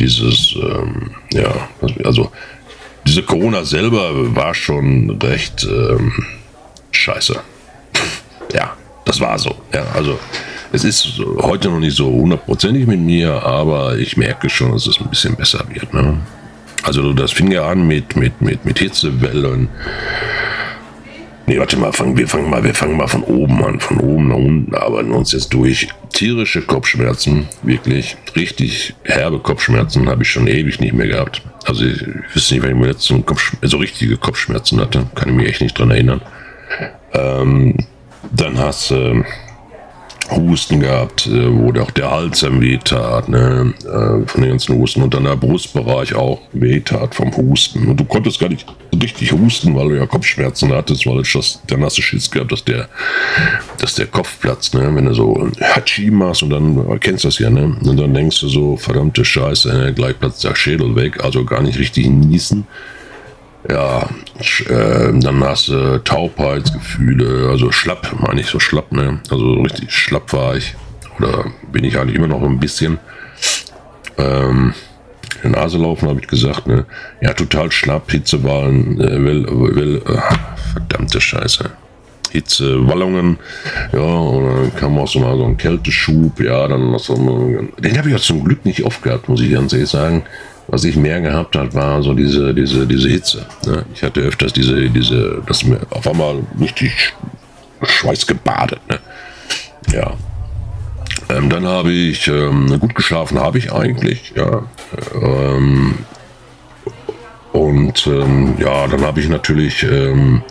[0.00, 1.68] Dieses, ähm, ja,
[2.04, 2.30] also
[3.06, 6.12] diese Corona selber war schon recht ähm,
[6.92, 7.40] scheiße.
[8.54, 9.56] ja, das war so.
[9.72, 10.18] Ja, also
[10.72, 15.00] es ist heute noch nicht so hundertprozentig mit mir, aber ich merke schon, dass es
[15.00, 15.92] ein bisschen besser wird.
[15.94, 16.20] Ne?
[16.82, 19.68] Also das fing ja an mit, mit, mit, mit Hitzewellen
[21.48, 24.28] Nee, warte mal, fangen, wir fangen mal, wir fangen mal von oben an, von oben
[24.28, 25.88] nach unten, arbeiten uns jetzt durch.
[26.12, 31.40] Tierische Kopfschmerzen, wirklich richtig herbe Kopfschmerzen habe ich schon ewig nicht mehr gehabt.
[31.64, 33.24] Also ich, ich wüsste nicht, wenn ich mir jetzt so,
[33.62, 36.20] so richtige Kopfschmerzen hatte, kann ich mich echt nicht dran erinnern.
[37.14, 37.78] Ähm,
[38.30, 39.24] dann hast du äh,
[40.30, 44.78] Husten gehabt, äh, wo auch der Hals am weh tat, ne, äh, von den ganzen
[44.78, 45.02] Husten.
[45.02, 47.88] Und dann der Brustbereich auch weh tat vom Husten.
[47.88, 48.66] Und du konntest gar nicht
[49.02, 52.52] richtig husten, weil du ja Kopfschmerzen hattest, weil du das, dann hast du Schiss gehabt,
[52.52, 52.88] dass der,
[53.78, 57.38] dass der Kopf platzt, ne, wenn du so Hatschi machst und dann, kennst du das
[57.38, 61.22] ja, ne, und dann denkst du so, verdammte Scheiße, ne, gleich platzt der Schädel weg,
[61.22, 62.66] also gar nicht richtig niesen.
[63.70, 64.08] Ja,
[64.68, 69.20] äh, dann hast du Taubheitsgefühle, also schlapp, meine ich so schlapp, ne?
[69.30, 70.74] Also richtig schlapp war ich.
[71.18, 72.98] Oder bin ich eigentlich immer noch ein bisschen.
[74.16, 74.72] Ähm,
[75.42, 76.86] in der Nase laufen, habe ich gesagt, ne?
[77.20, 81.70] Ja, total schlapp, Hitzewahlen, äh, will, will, äh, verdammte Scheiße.
[82.30, 83.38] Hitzewallungen,
[83.92, 87.98] ja, und dann kam auch so mal so ein Kälteschub, ja, dann noch so, den
[87.98, 90.24] habe ich ja zum Glück nicht oft gehabt, muss ich ganz ehrlich sagen.
[90.70, 93.46] Was ich mehr gehabt hat, war so diese, diese, diese Hitze.
[93.66, 93.86] Ne?
[93.94, 97.14] Ich hatte öfters diese, diese, das mir auf einmal richtig
[97.82, 98.80] Schweiß gebadet.
[98.88, 98.98] Ne?
[99.94, 100.12] Ja.
[101.30, 104.34] Ähm, dann habe ich ähm, gut geschlafen, habe ich eigentlich.
[104.36, 104.62] Ja.
[105.14, 105.94] Ähm,
[107.52, 110.42] und ähm, ja, dann habe ich natürlich ähm,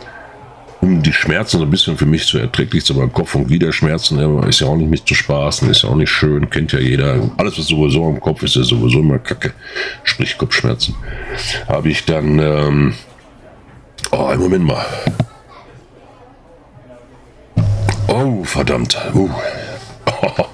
[0.88, 3.12] um die Schmerzen so ein bisschen für mich zu erträglich zu machen.
[3.12, 6.50] Kopf- und Gliederschmerzen ist ja auch nicht mit zu spaßen, ist ja auch nicht schön,
[6.50, 7.30] kennt ja jeder.
[7.38, 9.54] Alles, was sowieso im Kopf ist, ist sowieso immer kacke.
[10.04, 10.96] Sprich Kopfschmerzen.
[11.68, 12.94] Habe ich dann, ähm,
[14.12, 14.86] oh, einen Moment mal.
[18.08, 18.98] Oh, verdammt.
[19.14, 19.30] Uh.
[20.22, 20.46] Oh.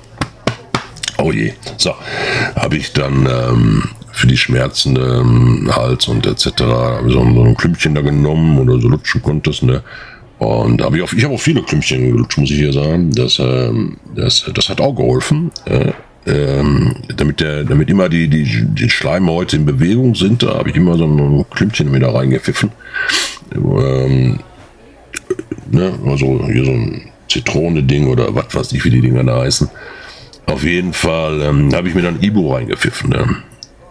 [1.19, 1.53] oh je.
[1.77, 1.93] So,
[2.55, 6.45] habe ich dann ähm, für die Schmerzen ähm, Hals und etc.
[7.05, 9.83] so, so ein Klümpchen da genommen oder so lutschen konntest, ne?
[10.43, 13.11] Und aber ich, ich habe auch viele Klümpchen gelutscht, muss ich hier sagen.
[13.11, 15.51] Das, ähm, das, das hat auch geholfen.
[15.65, 15.91] Äh,
[16.25, 20.75] ähm, damit, der, damit immer die, die, die Schleimhäute in Bewegung sind, da habe ich
[20.75, 22.71] immer so ein Klümpchen wieder reingepfiffen.
[23.53, 24.39] Ähm,
[25.71, 29.69] ne, also hier so ein Zitrone-Ding oder was weiß ich, wie die Dinger da heißen.
[30.45, 33.09] Auf jeden Fall ähm, habe ich mir dann Ibo reingepfiffen.
[33.09, 33.43] Ne?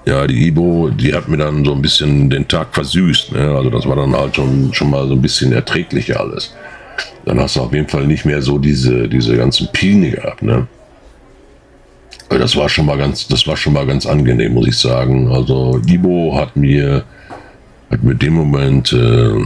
[0.04, 3.32] Ja, die Ibo, die hat mir dann so ein bisschen den Tag versüßt.
[3.32, 3.54] Ne?
[3.56, 6.54] Also das war dann halt schon, schon mal so ein bisschen erträglicher alles.
[7.24, 10.42] Dann hast du auf jeden Fall nicht mehr so diese, diese ganzen Pine gehabt.
[10.42, 10.66] Ne?
[12.28, 15.30] Das war schon mal ganz, das war schon mal ganz angenehm, muss ich sagen.
[15.30, 17.04] Also Ibo hat mir,
[17.90, 19.44] hat mir dem Moment äh,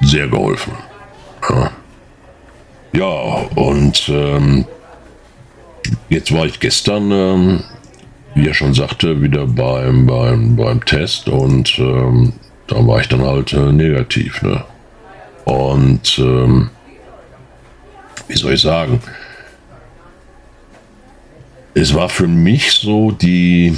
[0.00, 0.72] sehr geholfen.
[1.50, 1.70] Ja,
[2.94, 3.06] ja
[3.56, 4.64] und ähm,
[6.08, 7.64] jetzt war ich gestern ähm,
[8.34, 12.32] wie er schon sagte, wieder beim, beim, beim Test und ähm,
[12.66, 14.42] da war ich dann halt äh, negativ.
[14.42, 14.64] Ne?
[15.44, 16.70] Und ähm,
[18.28, 19.00] wie soll ich sagen,
[21.74, 23.76] es war für mich so die,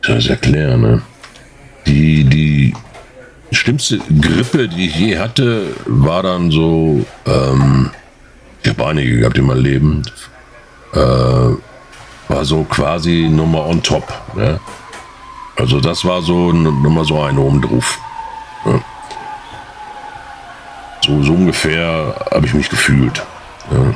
[0.00, 1.02] wie soll ich erklären, ne?
[1.86, 2.74] die, die
[3.52, 7.90] schlimmste Grippe, die ich je hatte, war dann so, ähm,
[8.62, 10.02] ich habe einige gehabt in meinem Leben,
[10.94, 11.50] äh,
[12.28, 14.12] war so quasi Nummer on top.
[14.34, 14.60] Ne?
[15.56, 17.98] Also das war so nochmal so ein oben drauf.
[18.64, 18.80] Ne?
[21.04, 23.22] So, so ungefähr habe ich mich gefühlt.
[23.70, 23.94] Ne?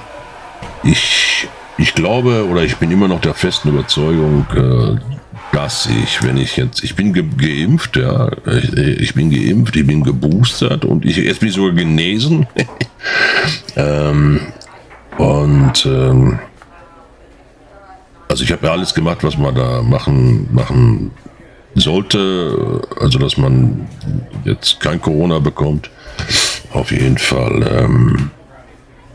[0.83, 4.97] Ich, ich glaube oder ich bin immer noch der festen Überzeugung, äh,
[5.53, 9.87] dass ich, wenn ich jetzt, ich bin ge geimpft, ja, ich, ich, bin geimpft, ich
[9.87, 12.47] bin geboostert und ich jetzt bin ich sogar genesen.
[13.77, 14.41] ähm,
[15.19, 16.39] und ähm,
[18.31, 21.11] also ich habe ja alles gemacht, was man da machen, machen
[21.75, 23.89] sollte, also dass man
[24.45, 25.91] jetzt kein Corona bekommt.
[26.73, 27.67] Auf jeden Fall.
[27.71, 28.31] Ähm,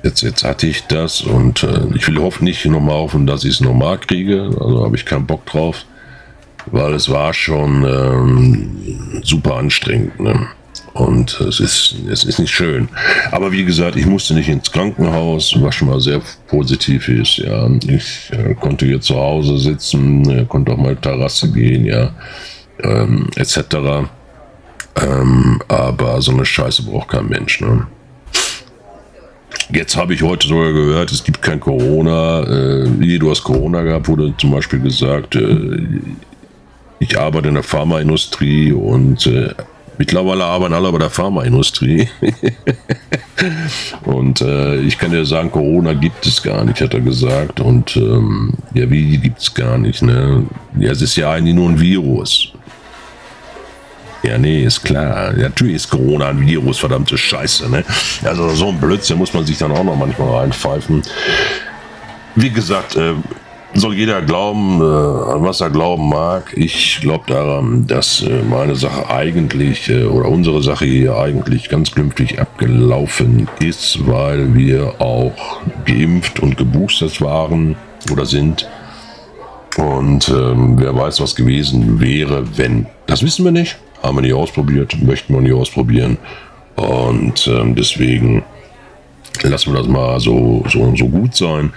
[0.04, 3.62] jetzt, jetzt hatte ich das und äh, ich will hoffentlich nochmal hoffen, dass ich es
[3.62, 4.50] normal kriege.
[4.60, 5.86] Also habe ich keinen Bock drauf
[6.72, 10.20] weil es war schon ähm, super anstrengend.
[10.20, 10.48] Ne?
[10.94, 12.88] Und es ist, es ist nicht schön.
[13.32, 17.38] Aber wie gesagt, ich musste nicht ins Krankenhaus, was schon mal sehr positiv ist.
[17.38, 22.12] Ja, ich äh, konnte hier zu Hause sitzen, äh, konnte auch mal Terrasse gehen, ja,
[22.84, 24.08] ähm, etc.
[25.02, 27.60] Ähm, aber so eine Scheiße braucht kein Mensch.
[27.62, 27.88] Ne?
[29.72, 32.42] Jetzt habe ich heute sogar gehört, es gibt kein Corona.
[32.44, 35.90] Äh, du hast Corona gehabt, wurde zum Beispiel gesagt, äh,
[37.00, 39.54] ich arbeite in der Pharmaindustrie und äh,
[39.98, 42.10] mittlerweile arbeiten alle bei der Pharmaindustrie.
[44.04, 47.60] und äh, ich kann dir sagen, Corona gibt es gar nicht, hat er gesagt.
[47.60, 50.02] Und ähm, ja, wie gibt es gar nicht?
[50.02, 50.46] Ne?
[50.78, 52.52] Ja, es ist ja eigentlich nur ein Virus.
[54.24, 55.34] Ja, nee, ist klar.
[55.34, 57.70] Natürlich ist Corona ein Virus, verdammte Scheiße.
[57.70, 57.84] Ne?
[58.24, 61.04] Also so ein Blödsinn muss man sich dann auch noch manchmal reinpfeifen.
[62.36, 63.14] Wie gesagt, äh,
[63.76, 66.54] soll jeder glauben, äh, an was er glauben mag.
[66.56, 71.92] Ich glaube daran, dass äh, meine Sache eigentlich äh, oder unsere Sache hier eigentlich ganz
[71.92, 77.76] glimpflich abgelaufen ist, weil wir auch geimpft und geboostert waren
[78.12, 78.68] oder sind.
[79.78, 82.88] Und ähm, wer weiß, was gewesen wäre, wenn.
[83.08, 83.78] Das wissen wir nicht.
[84.02, 86.18] Haben wir nicht ausprobiert, möchten wir nicht ausprobieren.
[86.76, 88.44] Und ähm, deswegen
[89.44, 91.74] lassen wir das mal so, so, so gut sein.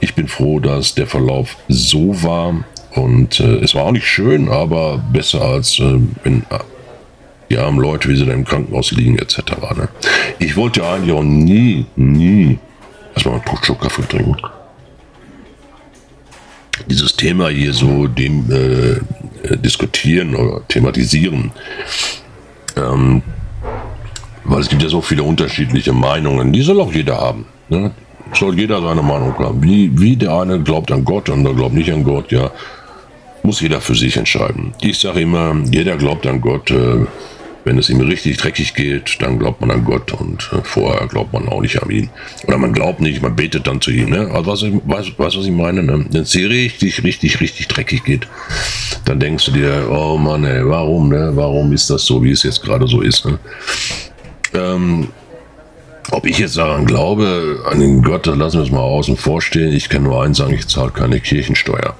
[0.00, 2.64] Ich bin froh, dass der Verlauf so war.
[2.94, 6.58] Und äh, es war auch nicht schön, aber besser als äh, wenn äh,
[7.50, 9.38] die armen Leute, wie sie da im Krankenhaus liegen, etc.
[9.76, 9.88] Ne?
[10.38, 12.58] Ich wollte eigentlich auch nie, nie
[13.14, 14.36] erstmal einen Schluck Kaffee trinken.
[16.86, 21.52] Dieses Thema hier so dem äh, diskutieren oder thematisieren.
[22.76, 23.22] Ähm,
[24.44, 26.52] weil es gibt ja so viele unterschiedliche Meinungen.
[26.52, 27.46] Die soll auch jeder haben.
[27.68, 27.92] Ne?
[28.34, 29.62] Soll jeder seine Meinung haben.
[29.62, 32.50] Wie, wie der eine glaubt an Gott der glaubt nicht an Gott, ja.
[33.42, 34.74] Muss jeder für sich entscheiden.
[34.80, 36.70] Ich sage immer, jeder glaubt an Gott.
[36.70, 37.06] Äh,
[37.64, 41.32] wenn es ihm richtig dreckig geht, dann glaubt man an Gott und äh, vorher glaubt
[41.32, 42.08] man auch nicht an ihn.
[42.46, 44.10] Oder man glaubt nicht, man betet dann zu ihm.
[44.10, 44.30] Ne?
[44.32, 45.82] Also was, weißt, weißt was ich meine?
[45.82, 46.06] Ne?
[46.10, 48.26] Wenn es dir richtig, richtig, richtig dreckig geht,
[49.04, 51.32] dann denkst du dir, oh Mann, ey, warum, ne?
[51.34, 53.26] Warum ist das so, wie es jetzt gerade so ist?
[53.26, 53.38] Ne?
[54.54, 55.08] Ähm,
[56.12, 59.40] ob ich jetzt daran glaube, an den Gott, das lassen wir es mal außen vor
[59.40, 59.72] stehen.
[59.72, 61.94] Ich kann nur eins sagen, ich zahle keine Kirchensteuer.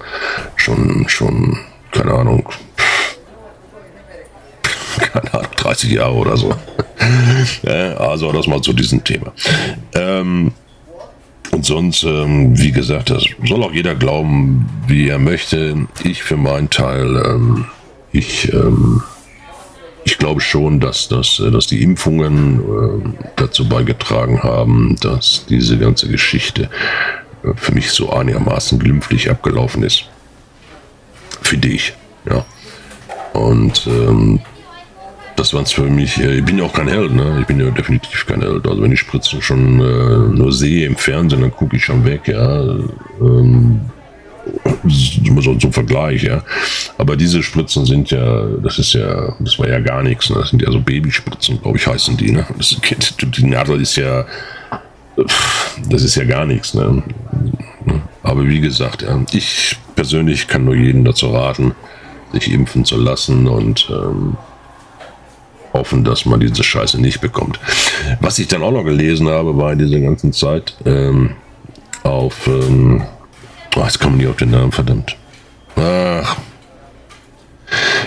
[0.56, 1.58] Schon, schon,
[1.92, 2.48] keine Ahnung,
[5.12, 6.54] keine Ahnung, 30 Jahre oder so.
[7.98, 9.32] also das mal zu diesem Thema.
[9.94, 10.52] Ähm,
[11.52, 15.86] und sonst, ähm, wie gesagt, das soll auch jeder glauben, wie er möchte.
[16.04, 17.66] Ich für meinen Teil, ähm,
[18.12, 19.02] ich ähm,
[20.04, 25.78] ich glaube schon, dass, dass, äh, dass die Impfungen äh, dazu beigetragen haben, dass diese
[25.78, 26.70] ganze Geschichte
[27.44, 30.04] äh, für mich so einigermaßen glimpflich abgelaufen ist.
[31.42, 31.94] Finde ich,
[32.28, 32.44] ja.
[33.32, 34.40] Und ähm,
[35.36, 36.18] das war es für mich.
[36.18, 37.38] Äh, ich bin ja auch kein Held, ne?
[37.40, 38.66] Ich bin ja definitiv kein Held.
[38.66, 42.28] Also wenn ich Spritzen schon äh, nur sehe im Fernsehen, dann gucke ich schon weg,
[42.28, 42.60] ja.
[43.20, 43.80] Ähm,
[45.40, 46.42] so zum Vergleich, ja.
[46.98, 50.30] Aber diese Spritzen sind ja, das ist ja, das war ja gar nichts.
[50.30, 50.36] Ne?
[50.40, 52.32] Das sind ja so Babyspritzen, glaube ich, heißen die.
[52.32, 52.46] Ne?
[52.56, 52.76] Das,
[53.20, 54.26] die Nadel ist ja,
[55.88, 56.74] das ist ja gar nichts.
[56.74, 57.02] Ne?
[58.22, 61.74] Aber wie gesagt, ja, ich persönlich kann nur jeden dazu raten,
[62.32, 64.36] sich impfen zu lassen und ähm,
[65.72, 67.58] hoffen, dass man diese Scheiße nicht bekommt.
[68.20, 71.34] Was ich dann auch noch gelesen habe, war in dieser ganzen Zeit ähm,
[72.02, 73.02] auf ähm,
[73.80, 75.16] Oh, jetzt kommen die auf den Namen, verdammt.
[75.74, 76.36] Ach.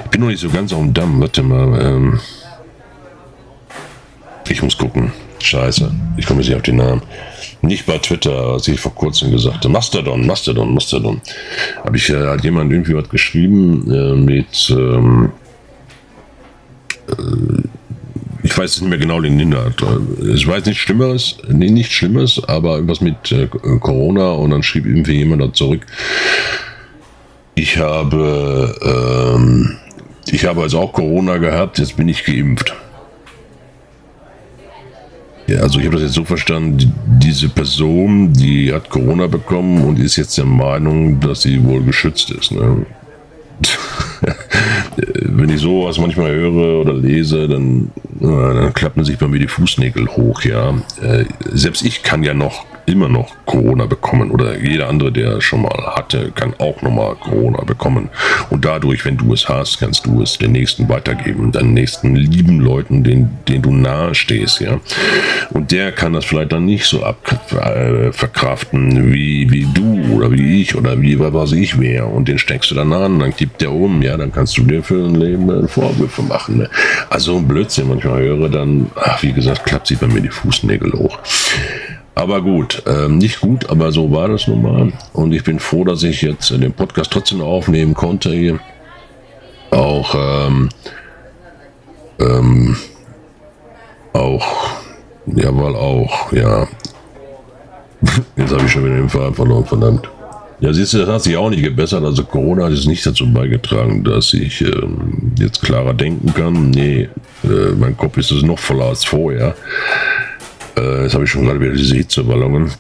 [0.04, 1.20] Ich bin noch nicht so ganz auf dem Damm.
[1.20, 1.82] Warte mal.
[1.82, 2.20] Ähm
[4.48, 5.12] ich muss gucken.
[5.42, 7.02] Scheiße, ich komme jetzt nicht auf den Namen.
[7.64, 9.70] Nicht bei Twitter, als ich vor kurzem gesagt habe.
[9.70, 11.22] Mastodon, Mastodon, Mastodon.
[11.84, 15.32] Habe ich, äh, hat jemand irgendwie was geschrieben äh, mit, ähm,
[17.10, 17.68] äh,
[18.44, 19.76] ich weiß nicht mehr genau den Inhalt.
[20.36, 23.48] Ich weiß nicht Schlimmeres, nee, nicht Schlimmes, aber irgendwas mit äh,
[23.80, 25.86] Corona und dann schrieb irgendwie jemand da zurück.
[27.56, 29.78] Ich habe, ähm,
[30.30, 32.76] ich habe also auch Corona gehabt, jetzt bin ich geimpft.
[35.48, 40.00] Ja, also ich habe das jetzt so verstanden, diese Person, die hat Corona bekommen und
[40.00, 42.52] ist jetzt der Meinung, dass sie wohl geschützt ist.
[42.52, 42.86] Ne?
[44.96, 50.08] Wenn ich sowas manchmal höre oder lese, dann, dann klappen sich bei mir die Fußnägel
[50.08, 50.72] hoch, ja.
[51.02, 55.62] Äh, selbst ich kann ja noch immer noch Corona bekommen oder jeder andere, der schon
[55.62, 58.10] mal hatte, kann auch nochmal Corona bekommen.
[58.50, 62.60] Und dadurch, wenn du es hast, kannst du es den nächsten weitergeben, deinen nächsten lieben
[62.60, 64.80] Leuten, denen, denen du nahe stehst, ja.
[65.52, 67.18] Und der kann das vielleicht dann nicht so ab,
[67.54, 72.06] äh, verkraften wie, wie du oder wie ich oder wie was ich wäre.
[72.06, 74.84] Und den steckst du dann an, dann kippt der um, ja, dann kannst du dir
[74.84, 76.58] für ein Leben äh, Vorwürfe machen.
[76.58, 76.70] Ne?
[77.10, 81.20] Also Blödsinn manchmal höre, dann, ach, wie gesagt, klappt sich bei mir die Fußnägel hoch.
[82.16, 84.94] Aber gut, ähm, nicht gut, aber so war das nun mal.
[85.14, 88.60] Und ich bin froh, dass ich jetzt den Podcast trotzdem aufnehmen konnte hier.
[89.72, 90.70] Auch, ähm,
[92.20, 92.78] ähm,
[94.14, 94.70] auch,
[95.26, 96.68] ja, weil auch, ja.
[98.36, 100.10] Jetzt habe ich schon wieder den Faden verloren, verdammt.
[100.60, 102.04] Ja, siehst du, das hat sich auch nicht gebessert.
[102.04, 106.70] Also Corona hat jetzt nicht dazu beigetragen, dass ich ähm, jetzt klarer denken kann.
[106.70, 107.10] Nee,
[107.44, 109.56] äh, mein Kopf ist es noch voller als vorher.
[110.78, 112.72] Äh, jetzt habe ich schon gerade wieder diese Hitzewallungen.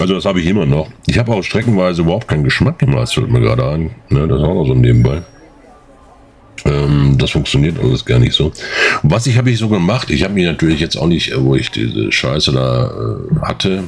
[0.00, 0.88] Also das habe ich immer noch.
[1.06, 3.90] Ich habe auch streckenweise überhaupt keinen Geschmack im Hals, fällt mir gerade ein.
[4.08, 5.22] Ne, das ist auch noch so nebenbei.
[6.64, 8.52] Ähm, das funktioniert alles gar nicht so.
[9.02, 11.70] Was ich habe ich so gemacht, ich habe mir natürlich jetzt auch nicht, wo ich
[11.70, 13.84] diese Scheiße da äh, hatte,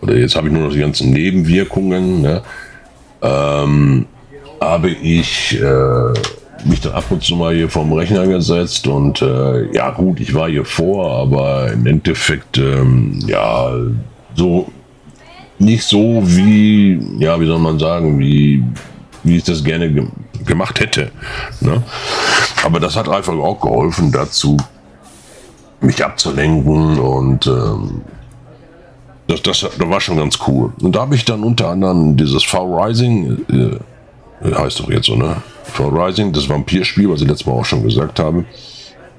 [0.00, 2.42] oder jetzt habe ich nur noch die ganzen Nebenwirkungen, ne,
[3.22, 4.06] ähm,
[4.60, 6.12] habe ich äh,
[6.66, 10.34] mich dann ab und zu mal hier vorm Rechner gesetzt und äh, ja gut, ich
[10.34, 13.70] war hier vor, aber im Endeffekt ähm, ja
[14.34, 14.66] so
[15.58, 18.64] nicht so wie, ja, wie soll man sagen, wie,
[19.22, 20.06] wie ich das gerne ge
[20.44, 21.10] gemacht hätte.
[21.60, 21.82] Ne?
[22.64, 24.58] Aber das hat einfach auch geholfen dazu,
[25.80, 28.02] mich abzulenken und ähm,
[29.26, 30.74] das, das, das war schon ganz cool.
[30.82, 33.80] Und da habe ich dann unter anderem dieses V-Rising,
[34.42, 35.36] äh, heißt doch jetzt so, ne?
[35.78, 38.44] Rising, das Vampirspiel, was ich letztes Mal auch schon gesagt habe,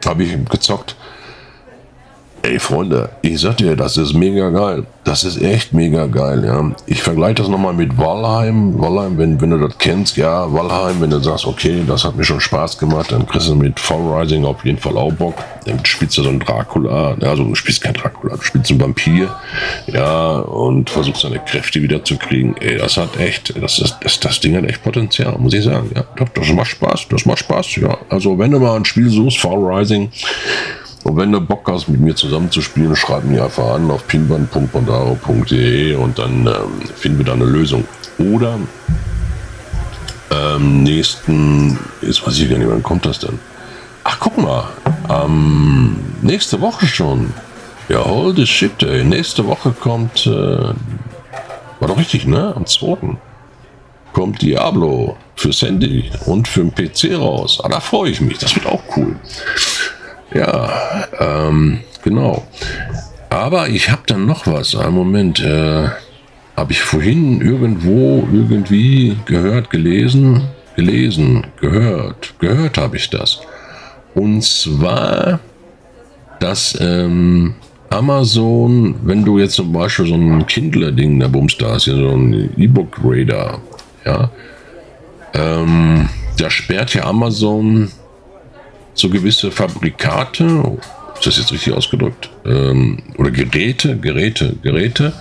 [0.06, 0.96] habe ich gezockt.
[2.46, 4.84] Ey, Freunde, ich sag dir, das ist mega geil.
[5.04, 6.72] Das ist echt mega geil, ja.
[6.86, 8.80] Ich vergleiche das nochmal mit Valheim.
[8.80, 12.24] Valheim, wenn, wenn du das kennst, ja, Valheim, wenn du sagst, okay, das hat mir
[12.24, 15.34] schon Spaß gemacht, dann kriegst du mit Fall Rising auf jeden Fall auch Bock.
[15.66, 19.36] Dann spielst du so einen Dracula, also du spielst kein Dracula, du spielst einen Vampir,
[19.88, 22.56] ja, und versuchst deine Kräfte wieder zu kriegen.
[22.60, 25.90] Ey, das hat echt, das, ist, das, das Ding hat echt Potenzial, muss ich sagen,
[25.96, 26.04] ja.
[26.36, 27.98] Das macht Spaß, das macht Spaß, ja.
[28.10, 30.12] Also, wenn du mal ein Spiel suchst, Fall Rising,
[31.06, 34.08] und wenn du Bock hast, mit mir zusammen zu spielen, schreib mir einfach an auf
[34.08, 37.86] pinband.bondaro.de und dann ähm, finden wir da eine Lösung.
[38.18, 38.58] Oder
[40.32, 43.38] ähm, nächsten, jetzt weiß ich gar nicht, wann kommt das denn?
[44.04, 44.66] Ach, guck mal,
[45.08, 47.32] ähm, nächste Woche schon.
[47.88, 49.04] Ja, holy shit, ey.
[49.04, 52.52] Nächste Woche kommt, äh, war doch richtig, ne?
[52.56, 53.16] Am 2.
[54.12, 57.62] kommt Diablo fürs Handy und für den PC raus.
[57.64, 59.16] Ah, da freue ich mich, das wird auch cool.
[60.36, 62.46] Ja, ähm, genau.
[63.30, 64.76] Aber ich habe dann noch was.
[64.76, 65.88] Einen Moment, äh,
[66.58, 70.42] habe ich vorhin irgendwo irgendwie gehört, gelesen,
[70.76, 73.40] gelesen, gehört, gehört habe ich das.
[74.14, 75.40] Und zwar,
[76.40, 77.56] dass ähm,
[77.90, 82.10] Amazon, wenn du jetzt zum Beispiel so ein Kindle-Ding da bummst, da ist ja so
[82.10, 83.60] ein E-Book-Reader,
[84.06, 84.30] ja,
[85.34, 87.90] ähm, da sperrt ja Amazon
[88.96, 90.78] so gewisse Fabrikate,
[91.16, 92.30] ist das jetzt richtig ausgedrückt?
[92.46, 95.14] Ähm, oder Geräte, Geräte, Geräte,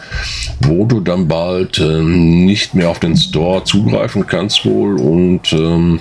[0.61, 6.01] wo du dann bald ähm, nicht mehr auf den Store zugreifen kannst wohl und ähm,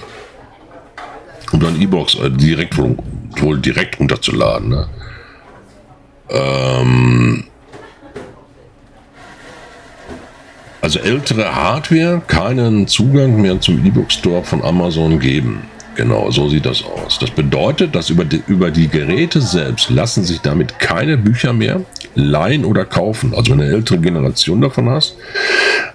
[1.51, 4.69] um dann E-Box äh, direkt wohl, direkt runterzuladen.
[4.69, 4.88] Ne?
[6.29, 7.43] Ähm,
[10.81, 15.62] also ältere Hardware keinen Zugang mehr zum E-Book Store von Amazon geben.
[15.95, 17.19] Genau, so sieht das aus.
[17.19, 21.82] Das bedeutet, dass über die, über die Geräte selbst lassen sich damit keine Bücher mehr
[22.15, 23.34] leihen oder kaufen.
[23.36, 25.17] Also wenn du eine ältere Generation davon hast,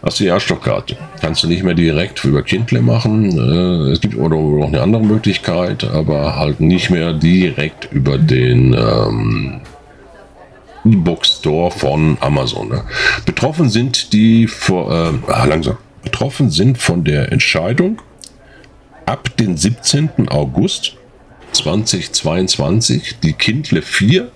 [0.02, 0.96] hast du die Jahrstoffkarte.
[1.20, 3.38] Kannst du nicht mehr direkt über Kindle machen.
[3.38, 8.74] Äh, es gibt oder noch eine andere Möglichkeit, aber halt nicht mehr direkt über den
[8.74, 9.60] ähm,
[10.84, 12.68] E-Book Store von Amazon.
[12.68, 12.84] Ne?
[13.26, 15.76] Betroffen sind die vor, äh, ah, langsam.
[16.04, 18.00] Betroffen sind von der Entscheidung
[19.08, 20.28] ab den 17.
[20.28, 20.96] August
[21.52, 24.30] 2022 die Kindle 4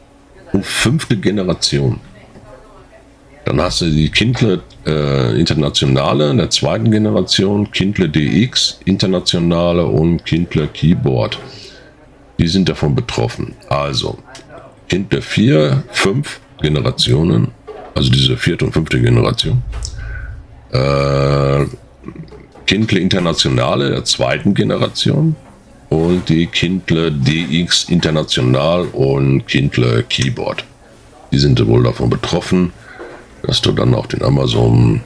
[0.54, 2.00] und fünfte Generation.
[3.44, 10.24] Dann hast du die Kindle äh, Internationale in der zweiten Generation, Kindle DX Internationale und
[10.24, 11.38] Kindle Keyboard.
[12.38, 13.54] Die sind davon betroffen.
[13.68, 14.18] Also,
[14.88, 17.48] Kindle 4, 5 Generationen,
[17.94, 19.62] also diese vierte und fünfte Generation.
[20.70, 21.66] Äh,
[22.72, 25.36] Kindle Internationale der zweiten Generation
[25.90, 30.64] und die Kindle DX International und Kindle Keyboard.
[31.32, 32.72] Die sind wohl davon betroffen
[33.42, 35.02] dass du dann auf den Amazon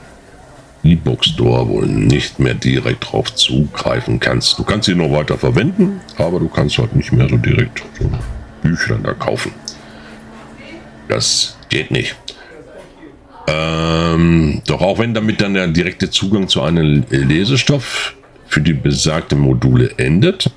[0.83, 4.57] E-Book Store wohl nicht mehr direkt drauf zugreifen kannst.
[4.59, 8.09] Du kannst sie noch weiter verwenden, aber du kannst halt nicht mehr so direkt so
[8.61, 9.51] Bücher da kaufen.
[11.09, 12.15] Das geht nicht.
[13.47, 18.15] Ähm, doch auch wenn damit dann der direkte Zugang zu einem Lesestoff
[18.47, 20.51] für die besagte Module endet,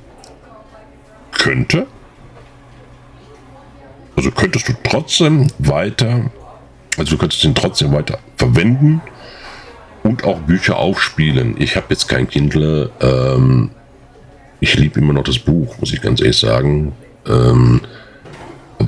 [1.32, 1.86] könnte,
[4.16, 6.30] also könntest du trotzdem weiter
[7.00, 9.00] also du könntest ihn trotzdem weiter verwenden
[10.02, 11.54] und auch Bücher aufspielen.
[11.58, 12.90] Ich habe jetzt kein Kindle.
[13.00, 13.70] Ähm,
[14.60, 16.92] ich liebe immer noch das Buch, muss ich ganz ehrlich sagen.
[17.26, 17.80] Ähm,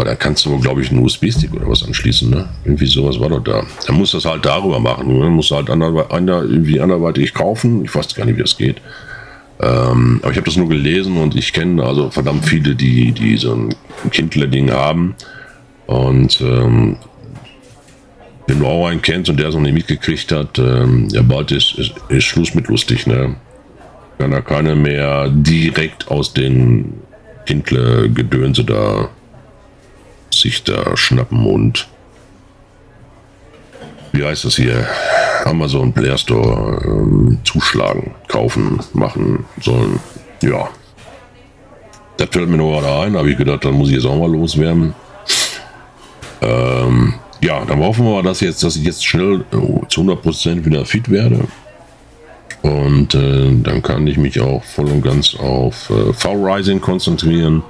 [0.03, 2.29] aber da kannst du, glaube ich, einen USB-Stick oder was anschließen.
[2.29, 2.49] Ne?
[2.65, 3.63] Irgendwie sowas war doch da.
[3.87, 5.17] Er muss das halt darüber machen.
[5.17, 5.31] Ne?
[5.31, 7.85] Muss halt irgendwie anderweitig kaufen.
[7.85, 8.79] Ich weiß gar nicht, wie das geht.
[9.61, 13.37] Ähm, aber ich habe das nur gelesen und ich kenne also verdammt viele, die, die
[13.37, 13.77] so ein
[14.11, 15.15] Kindle-Ding haben.
[15.87, 16.97] Und ähm,
[18.49, 21.53] wenn du auch einen kennst und der es noch nicht mitgekriegt hat, ähm, ja, bald
[21.53, 23.37] ist, ist, ist, Schluss mit lustig, ne?
[24.19, 26.95] Kann er keine mehr direkt aus den
[27.47, 29.11] Kindle-Gedönse da
[30.35, 31.89] sich da schnappen und
[34.13, 34.87] wie heißt das hier?
[35.45, 40.01] Amazon Play Store ähm, zuschlagen, kaufen, machen sollen.
[40.43, 40.69] Ja.
[42.19, 44.31] Das fällt mir nur gerade ein, habe ich gedacht, dann muss ich jetzt auch mal
[44.31, 44.95] loswerden.
[46.43, 50.85] Ähm, ja, dann hoffen wir, dass, jetzt, dass ich jetzt schnell äh, zu 100% wieder
[50.85, 51.41] fit werde.
[52.63, 57.63] Und äh, dann kann ich mich auch voll und ganz auf äh, V-Rising konzentrieren.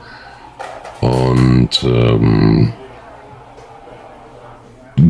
[1.02, 2.72] Und ähm,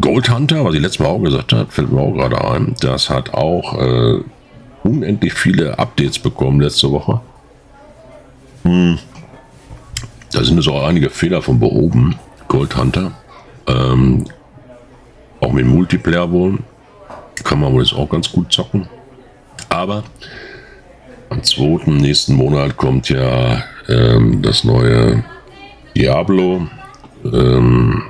[0.01, 2.75] Gold Hunter, was ich letztes Mal auch gesagt habe, fällt mir auch gerade ein.
[2.81, 4.21] Das hat auch äh,
[4.85, 7.21] unendlich viele Updates bekommen letzte Woche.
[8.63, 8.99] Hm.
[10.33, 12.19] Da sind es auch einige Fehler von behoben.
[12.49, 13.13] Gold Hunter.
[13.67, 14.25] Ähm,
[15.41, 16.59] auch mit Multiplayer wohl.
[17.45, 18.89] Kann man wohl jetzt auch ganz gut zocken.
[19.69, 20.05] Aber
[21.29, 21.91] am 2.
[21.91, 25.23] nächsten Monat kommt ja ähm, das neue
[25.97, 26.67] Diablo.
[27.25, 28.03] Ähm,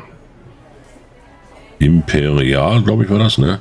[1.78, 3.60] Imperial, glaube ich, war das, ne?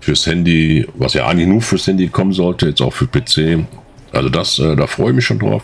[0.00, 3.66] Fürs Handy, was ja eigentlich nur fürs Handy kommen sollte, jetzt auch für PC.
[4.12, 5.62] Also das, äh, da freue ich mich schon drauf.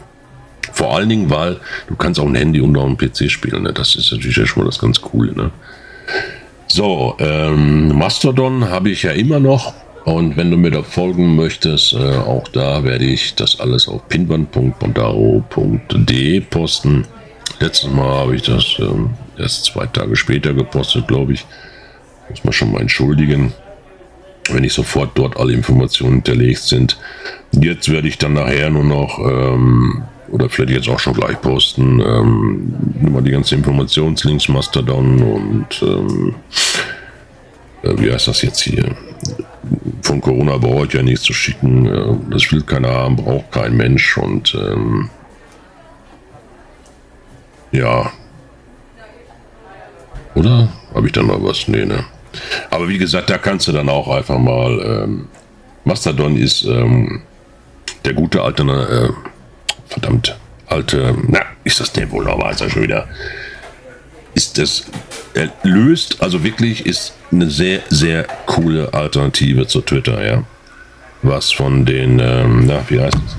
[0.72, 1.58] Vor allen Dingen, weil
[1.88, 3.62] du kannst auch ein Handy und auch ein PC spielen.
[3.62, 3.72] Ne?
[3.72, 5.32] Das ist natürlich schon mal das ganz Coole.
[5.32, 5.50] Ne?
[6.66, 9.72] So, ähm, Mastodon habe ich ja immer noch.
[10.04, 14.08] Und wenn du mir da folgen möchtest, äh, auch da werde ich das alles auf
[14.08, 17.04] pinwand.bondaro.de posten.
[17.58, 21.46] Letztes Mal habe ich das ähm, erst zwei Tage später gepostet, glaube ich.
[22.28, 23.52] Muss man schon mal entschuldigen,
[24.50, 26.98] wenn nicht sofort dort alle Informationen hinterlegt sind.
[27.52, 32.00] Jetzt werde ich dann nachher nur noch ähm, oder vielleicht jetzt auch schon gleich posten,
[32.00, 36.34] ähm, mal die ganzen Informationslinks, Mastodon und ähm,
[37.82, 38.96] äh, wie heißt das jetzt hier?
[40.02, 41.86] Von Corona brauche ich ja nichts zu schicken.
[41.86, 45.10] Äh, das will keiner haben, braucht kein Mensch und ähm,
[47.72, 48.12] ja.
[50.34, 50.68] Oder?
[50.94, 51.68] Habe ich da noch was?
[51.68, 52.04] Nee, ne?
[52.70, 55.04] Aber wie gesagt, da kannst du dann auch einfach mal.
[55.04, 55.28] Ähm,
[55.84, 57.22] Mastodon ist ähm,
[58.04, 59.12] der gute alte äh,
[59.88, 60.38] verdammt
[60.70, 63.08] alte, na, ist das denn wohl noch, er schon wieder.
[64.34, 64.86] Ist das,
[65.34, 70.44] er löst, also wirklich ist eine sehr, sehr coole Alternative zu Twitter, ja.
[71.22, 73.36] Was von den, ähm, na, wie heißt das?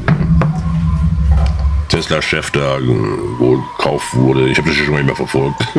[1.92, 2.78] Tesla-Chef da
[3.38, 4.50] wo gekauft wurde.
[4.50, 5.62] Ich habe das schon mal immer verfolgt.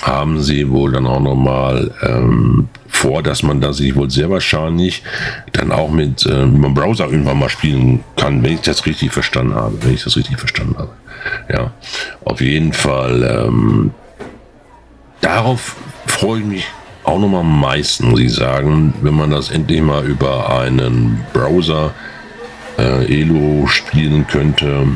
[0.02, 5.02] Haben sie wohl dann auch nochmal ähm, vor, dass man da sich wohl sehr wahrscheinlich
[5.52, 9.10] dann auch mit, äh, mit dem Browser irgendwann mal spielen kann, wenn ich das richtig
[9.10, 9.76] verstanden habe.
[9.82, 10.90] Wenn ich das richtig verstanden habe.
[11.52, 11.72] Ja,
[12.24, 13.46] auf jeden Fall.
[13.48, 13.90] Ähm,
[15.20, 15.74] darauf
[16.06, 16.64] freue ich mich
[17.04, 21.20] auch noch mal am meisten, muss ich sagen, wenn man das endlich mal über einen
[21.32, 21.92] Browser
[22.78, 24.86] äh, Elo spielen könnte.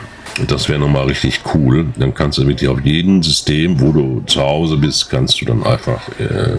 [0.48, 1.86] Das wäre nochmal richtig cool.
[1.96, 5.62] Dann kannst du wirklich auf jedem System, wo du zu Hause bist, kannst du dann
[5.64, 6.58] einfach äh,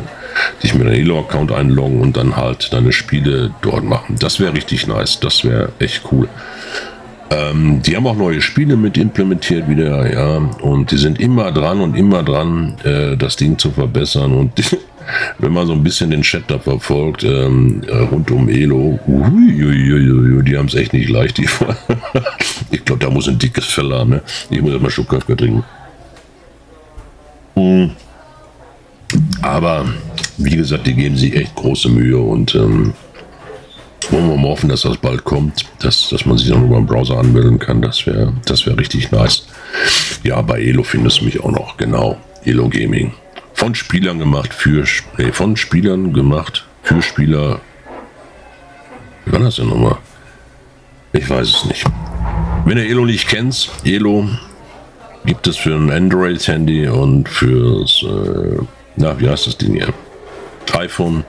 [0.63, 4.15] dich mit einem Elo-Account einloggen und dann halt deine Spiele dort machen.
[4.19, 5.19] Das wäre richtig nice.
[5.19, 6.27] Das wäre echt cool.
[7.29, 10.37] Ähm, die haben auch neue Spiele mit implementiert wieder, ja.
[10.61, 14.33] Und die sind immer dran und immer dran, äh, das Ding zu verbessern.
[14.33, 14.53] Und
[15.39, 20.57] wenn man so ein bisschen den Chat da verfolgt, ähm, äh, rund um Elo, die
[20.57, 21.37] haben es echt nicht leicht.
[21.37, 21.47] Die
[22.71, 24.11] ich glaube, da muss ein dickes Fell haben.
[24.11, 24.21] Ne?
[24.49, 25.63] Ich muss erstmal Schubkaffee trinken.
[27.55, 27.91] Hm.
[29.41, 29.85] Aber
[30.37, 32.93] wie gesagt, die geben sich echt große Mühe und ähm,
[34.09, 36.85] wollen wir mal hoffen, dass das bald kommt, dass, dass man sich dann über den
[36.85, 37.81] Browser anmelden kann.
[37.81, 39.47] Das wäre das wär richtig nice.
[40.23, 42.17] Ja, bei Elo findest du mich auch noch, genau.
[42.43, 43.13] Elo Gaming
[43.57, 44.85] von Spielern gemacht für
[45.17, 47.59] nee, von Spielern gemacht für Spieler.
[49.25, 49.97] Wie war das denn nochmal?
[51.11, 51.83] Ich weiß es nicht.
[52.65, 54.29] Wenn ihr Elo nicht kennt, Elo
[55.25, 58.61] gibt es für ein Android-Handy und fürs, äh,
[58.95, 59.91] na, wie heißt das Ding hier?
[60.73, 61.25] iPhone.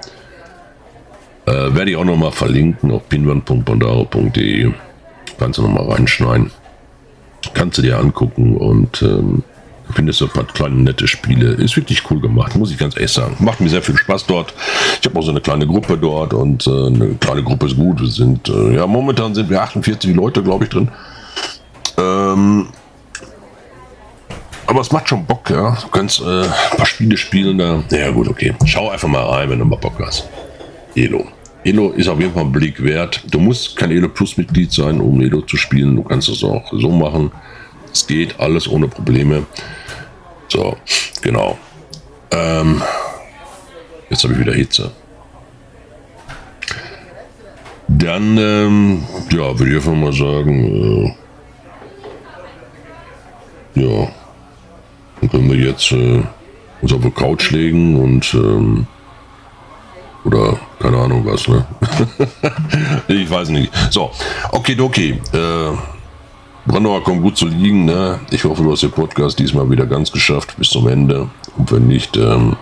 [1.47, 4.71] Äh, werde ich auch nochmal verlinken auf pinwand.bondaro.de.
[5.39, 6.51] Kannst du nochmal reinschneiden.
[7.55, 9.43] Kannst du dir angucken und ähm,
[9.95, 11.53] findest du ein paar kleine nette Spiele.
[11.53, 13.37] Ist wirklich cool gemacht, muss ich ganz ehrlich sagen.
[13.41, 14.55] Macht mir sehr viel Spaß dort.
[15.01, 18.01] Ich habe auch so eine kleine Gruppe dort und äh, eine kleine Gruppe ist gut.
[18.01, 20.91] Wir sind, äh, ja, momentan sind wir 48 Leute, glaube ich, drin.
[21.97, 22.69] Ähm,
[24.67, 25.79] aber es macht schon Bock, ja.
[25.81, 27.83] Du kannst äh, ein paar Spiele spielen da.
[27.91, 28.55] Ja, gut, okay.
[28.67, 30.29] Schau einfach mal rein, wenn du mal Bock hast.
[30.95, 31.27] Elo.
[31.65, 33.23] Elo ist auf jeden Fall ein Blick wert.
[33.31, 35.97] Du musst kein Elo Plus Mitglied sein, um Elo zu spielen.
[35.97, 37.33] Du kannst es auch so machen.
[37.93, 39.47] Es geht alles ohne Probleme.
[40.49, 40.77] So,
[41.23, 41.59] genau.
[42.31, 42.83] Ähm,
[44.11, 44.93] jetzt habe ich wieder Hitze.
[47.89, 51.15] Dann, ähm, ja, würde ich einfach mal sagen,
[53.75, 54.09] äh, ja,
[55.21, 56.23] dann können wir jetzt äh,
[56.83, 58.87] uns auf die Couch legen und, ähm,
[60.25, 61.67] oder keine Ahnung was, ne?
[63.09, 63.73] ich weiß nicht.
[63.91, 64.11] So,
[64.53, 65.21] okay, okay.
[65.33, 65.98] Äh,
[66.69, 67.87] Brandauer kommt gut zu liegen.
[67.87, 68.21] Ne?
[68.31, 71.29] Ich hoffe, du hast den Podcast diesmal wieder ganz geschafft bis zum Ende.
[71.57, 72.57] Und wenn nicht, ähm,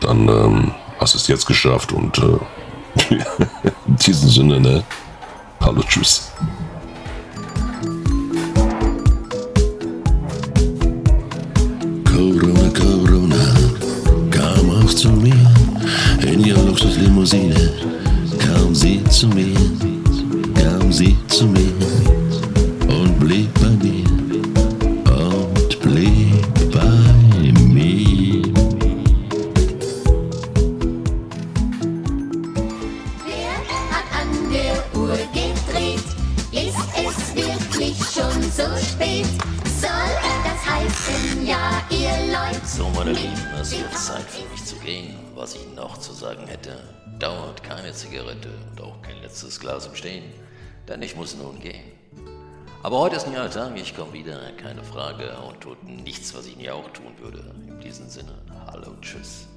[0.00, 1.92] dann ähm, hast du es jetzt geschafft.
[1.92, 3.14] Und äh,
[3.86, 4.82] in diesem Sinne, ne?
[5.60, 6.32] Hallo, tschüss.
[12.04, 13.54] Corona, Corona,
[14.30, 15.34] kam auch zu mir
[16.26, 17.70] in ihrer Luxuslimousine.
[18.38, 19.54] Kam sie zu mir,
[20.54, 22.15] kam sie zu mir
[51.26, 51.82] muss nun gehen.
[52.84, 56.46] Aber heute ist ein neuer Tag, ich komme wieder, keine Frage, und tut nichts, was
[56.46, 57.52] ich nie auch tun würde.
[57.66, 58.38] In diesem Sinne,
[58.70, 59.48] hallo, tschüss.